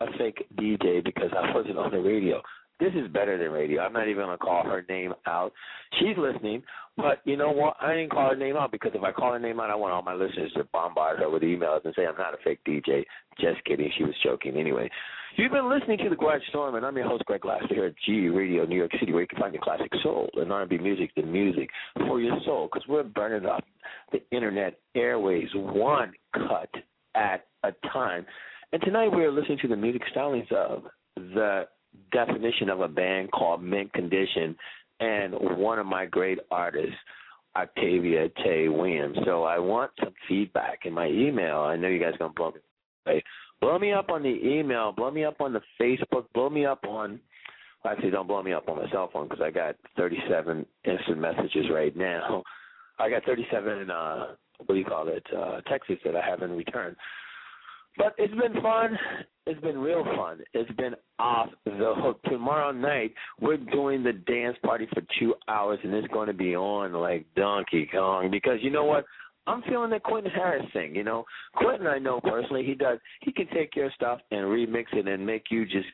a 0.00 0.06
fake 0.18 0.46
DJ 0.56 1.04
because 1.04 1.30
I 1.36 1.54
wasn't 1.54 1.78
on 1.78 1.90
the 1.90 2.00
radio. 2.00 2.42
This 2.80 2.92
is 2.94 3.12
better 3.12 3.38
than 3.38 3.52
radio. 3.52 3.82
I'm 3.82 3.92
not 3.92 4.08
even 4.08 4.24
gonna 4.24 4.38
call 4.38 4.64
her 4.64 4.84
name 4.88 5.14
out. 5.26 5.52
She's 6.00 6.16
listening, 6.18 6.62
but 6.96 7.20
you 7.24 7.36
know 7.36 7.52
what? 7.52 7.76
I 7.80 7.94
didn't 7.94 8.10
call 8.10 8.30
her 8.30 8.36
name 8.36 8.56
out 8.56 8.72
because 8.72 8.90
if 8.94 9.02
I 9.02 9.12
call 9.12 9.32
her 9.32 9.38
name 9.38 9.60
out, 9.60 9.70
I 9.70 9.76
want 9.76 9.92
all 9.92 10.02
my 10.02 10.14
listeners 10.14 10.52
to 10.54 10.64
bombard 10.72 11.20
her 11.20 11.30
with 11.30 11.42
emails 11.42 11.84
and 11.84 11.94
say 11.94 12.06
I'm 12.06 12.16
not 12.16 12.34
a 12.34 12.38
fake 12.42 12.58
DJ. 12.66 13.04
Just 13.40 13.64
kidding. 13.64 13.90
She 13.96 14.02
was 14.04 14.14
joking. 14.24 14.56
Anyway, 14.56 14.90
you've 15.36 15.52
been 15.52 15.70
listening 15.70 15.98
to 15.98 16.08
the 16.08 16.16
Quiet 16.16 16.42
Storm, 16.48 16.74
and 16.74 16.84
I'm 16.84 16.96
your 16.96 17.08
host 17.08 17.24
Greg 17.24 17.44
Lassiter 17.44 17.74
here 17.74 17.86
at 17.86 17.94
G 18.04 18.28
Radio 18.28 18.64
New 18.64 18.76
York 18.76 18.90
City, 18.98 19.12
where 19.12 19.22
you 19.22 19.28
can 19.28 19.38
find 19.38 19.54
your 19.54 19.62
classic 19.62 19.90
soul 20.02 20.28
and 20.34 20.52
R&B 20.52 20.78
music, 20.78 21.10
the 21.16 21.22
music 21.22 21.68
for 22.06 22.20
your 22.20 22.38
soul, 22.44 22.68
because 22.70 22.86
we're 22.88 23.02
burning 23.02 23.48
up 23.48 23.64
the 24.12 24.22
internet 24.30 24.78
airways 24.94 25.48
one 25.54 26.12
cut 26.34 26.70
at 27.14 27.46
a 27.64 27.72
time. 27.92 28.26
And 28.72 28.82
tonight 28.82 29.08
we're 29.12 29.32
listening 29.32 29.58
to 29.62 29.68
the 29.68 29.76
music 29.76 30.02
stylings 30.14 30.50
of 30.52 30.84
the 31.16 31.64
definition 32.10 32.68
of 32.68 32.80
a 32.80 32.88
band 32.88 33.30
called 33.32 33.62
Mint 33.62 33.92
Condition 33.92 34.56
and 35.00 35.34
one 35.58 35.78
of 35.78 35.86
my 35.86 36.06
great 36.06 36.38
artists, 36.50 36.96
Octavia 37.56 38.28
Tay 38.42 38.68
Williams. 38.68 39.18
So 39.24 39.44
I 39.44 39.58
want 39.58 39.90
some 40.02 40.14
feedback 40.28 40.80
in 40.84 40.92
my 40.92 41.08
email. 41.08 41.58
I 41.58 41.76
know 41.76 41.88
you 41.88 41.98
guys 41.98 42.14
are 42.14 42.18
gonna 42.18 42.32
blow 42.32 42.52
me 42.52 42.60
away. 43.06 43.22
Blow 43.62 43.78
me 43.78 43.92
up 43.92 44.10
on 44.10 44.22
the 44.22 44.28
email, 44.28 44.92
blow 44.92 45.10
me 45.10 45.24
up 45.24 45.40
on 45.40 45.54
the 45.54 45.62
Facebook, 45.80 46.26
blow 46.34 46.50
me 46.50 46.66
up 46.66 46.84
on 46.86 47.18
actually 47.84 48.10
don't 48.10 48.26
blow 48.26 48.42
me 48.42 48.52
up 48.52 48.68
on 48.68 48.76
my 48.76 48.90
cell 48.90 49.10
phone 49.12 49.28
because 49.28 49.42
I 49.42 49.50
got 49.50 49.76
37 49.96 50.66
instant 50.84 51.18
messages 51.18 51.66
right 51.72 51.96
now. 51.96 52.42
I 52.98 53.10
got 53.10 53.24
37 53.24 53.90
uh 53.90 54.26
what 54.58 54.74
do 54.74 54.78
you 54.78 54.84
call 54.84 55.08
it, 55.08 55.24
uh 55.36 55.60
texts 55.62 55.92
that 56.04 56.16
I 56.16 56.24
haven't 56.24 56.52
returned. 56.52 56.96
But 57.98 58.14
it's 58.16 58.34
been 58.34 58.62
fun. 58.62 58.98
It's 59.46 59.60
been 59.60 59.78
real 59.78 60.04
fun. 60.16 60.38
It's 60.54 60.70
been 60.76 60.94
off 61.18 61.50
the 61.64 61.94
hook. 61.96 62.22
Tomorrow 62.24 62.72
night 62.72 63.12
we're 63.40 63.58
doing 63.58 64.02
the 64.02 64.12
dance 64.12 64.56
party 64.64 64.86
for 64.94 65.02
two 65.18 65.34
hours, 65.48 65.78
and 65.82 65.92
it's 65.92 66.08
going 66.08 66.28
to 66.28 66.32
be 66.32 66.56
on 66.56 66.92
like 66.92 67.26
Donkey 67.36 67.88
Kong. 67.92 68.30
Because 68.30 68.58
you 68.62 68.70
know 68.70 68.84
what? 68.84 69.04
I'm 69.46 69.62
feeling 69.62 69.90
that 69.90 70.02
Quentin 70.02 70.30
Harris 70.30 70.66
thing. 70.72 70.94
You 70.94 71.04
know, 71.04 71.24
Quentin 71.56 71.86
I 71.86 71.98
know 71.98 72.20
personally. 72.20 72.64
He 72.64 72.74
does. 72.74 72.98
He 73.22 73.32
can 73.32 73.46
take 73.48 73.74
your 73.74 73.90
stuff 73.94 74.20
and 74.30 74.42
remix 74.42 74.84
it 74.92 75.08
and 75.08 75.26
make 75.26 75.44
you 75.50 75.64
just 75.64 75.86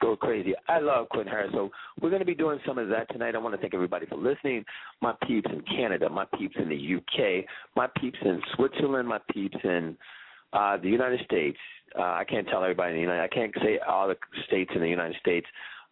go 0.00 0.16
crazy. 0.16 0.54
I 0.68 0.80
love 0.80 1.08
Quentin 1.10 1.32
Harris. 1.32 1.50
So 1.52 1.70
we're 2.00 2.10
going 2.10 2.20
to 2.20 2.26
be 2.26 2.34
doing 2.34 2.58
some 2.66 2.78
of 2.78 2.88
that 2.88 3.10
tonight. 3.10 3.34
I 3.34 3.38
want 3.38 3.54
to 3.54 3.60
thank 3.60 3.74
everybody 3.74 4.06
for 4.06 4.16
listening. 4.16 4.64
My 5.00 5.14
peeps 5.26 5.50
in 5.52 5.62
Canada, 5.62 6.08
my 6.08 6.26
peeps 6.38 6.56
in 6.58 6.68
the 6.68 6.96
UK, 6.96 7.44
my 7.76 7.88
peeps 8.00 8.18
in 8.24 8.40
Switzerland, 8.56 9.08
my 9.08 9.20
peeps 9.32 9.56
in 9.64 9.96
uh, 10.52 10.76
the 10.78 10.88
United 10.88 11.20
States. 11.24 11.58
Uh, 11.98 12.02
I 12.02 12.24
can't 12.28 12.46
tell 12.48 12.62
everybody 12.62 12.90
in 12.90 12.96
the 12.96 13.02
United. 13.02 13.22
I 13.22 13.28
can't 13.28 13.52
say 13.62 13.78
all 13.86 14.08
the 14.08 14.16
states 14.46 14.70
in 14.74 14.80
the 14.80 14.88
United 14.88 15.16
States. 15.20 15.46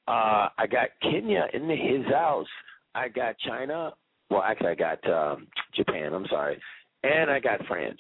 Uh, 0.09 0.49
I 0.59 0.67
got 0.71 0.89
Kenya 1.01 1.47
in 1.55 1.69
the, 1.69 1.77
his 1.77 2.05
house. 2.13 2.47
I 2.95 3.09
got 3.09 3.37
China. 3.39 3.93
Well, 4.31 4.43
actually, 4.43 4.71
I 4.71 4.75
got 4.75 5.11
um, 5.11 5.47
Japan. 5.75 6.13
I'm 6.13 6.27
sorry, 6.29 6.59
and 7.03 7.31
I 7.31 7.41
got 7.41 7.65
friends. 7.67 7.99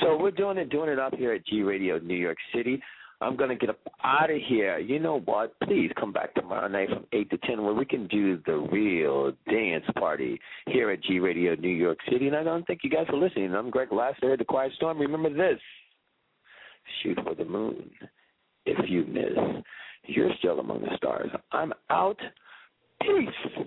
So 0.00 0.16
we're 0.16 0.30
doing 0.30 0.58
it, 0.58 0.70
doing 0.70 0.88
it 0.88 0.98
up 0.98 1.14
here 1.14 1.32
at 1.32 1.46
G 1.46 1.62
Radio 1.62 1.98
New 1.98 2.16
York 2.16 2.38
City. 2.54 2.82
I'm 3.20 3.36
gonna 3.36 3.54
get 3.54 3.70
up 3.70 3.78
out 4.02 4.30
of 4.30 4.36
here. 4.48 4.78
You 4.78 4.98
know 4.98 5.20
what? 5.20 5.54
Please 5.60 5.90
come 5.98 6.12
back 6.12 6.34
tomorrow 6.34 6.68
night 6.68 6.88
from 6.88 7.06
eight 7.12 7.30
to 7.30 7.38
ten, 7.38 7.62
where 7.62 7.72
we 7.72 7.84
can 7.84 8.06
do 8.08 8.40
the 8.44 8.56
real 8.56 9.32
dance 9.48 9.84
party 9.98 10.38
here 10.66 10.90
at 10.90 11.02
G 11.02 11.20
Radio 11.20 11.54
New 11.54 11.68
York 11.68 11.98
City. 12.10 12.26
And 12.26 12.36
I 12.36 12.42
don't 12.42 12.66
thank 12.66 12.80
you 12.82 12.90
guys 12.90 13.06
for 13.08 13.16
listening. 13.16 13.54
I'm 13.54 13.70
Greg 13.70 13.92
Lassiter, 13.92 14.32
at 14.32 14.40
The 14.40 14.44
Quiet 14.44 14.72
Storm. 14.74 14.98
Remember 14.98 15.30
this 15.30 15.60
shoot 17.02 17.18
for 17.24 17.34
the 17.34 17.44
moon. 17.44 17.90
If 18.66 18.90
you 18.90 19.04
miss, 19.04 19.62
you're 20.04 20.30
still 20.38 20.60
among 20.60 20.82
the 20.82 20.96
stars. 20.96 21.30
I'm 21.52 21.72
out. 21.90 22.18
Peace. 23.00 23.66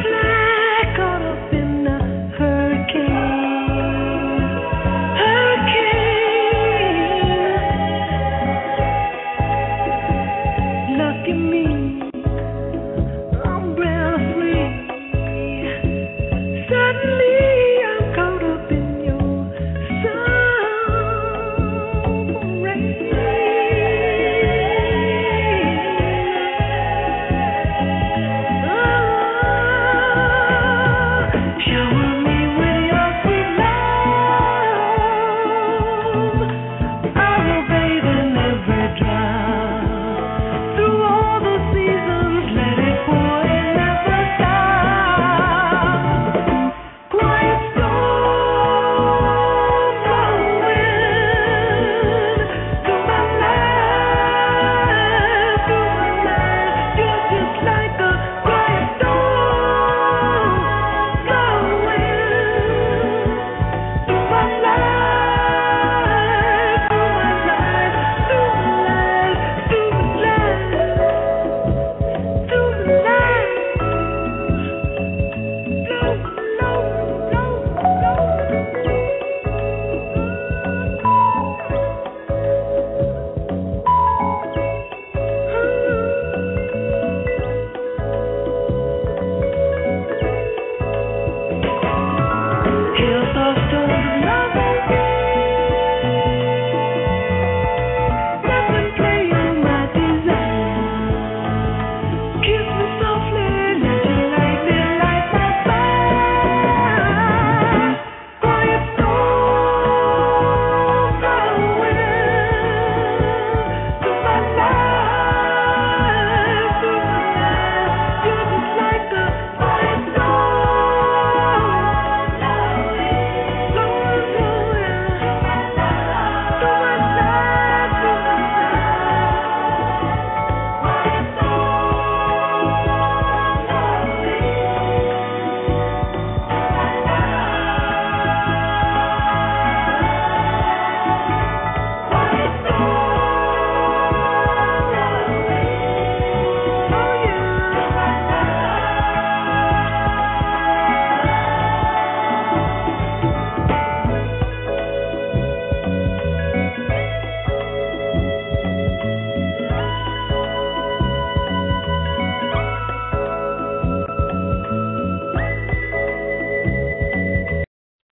Christmas. 0.00 0.21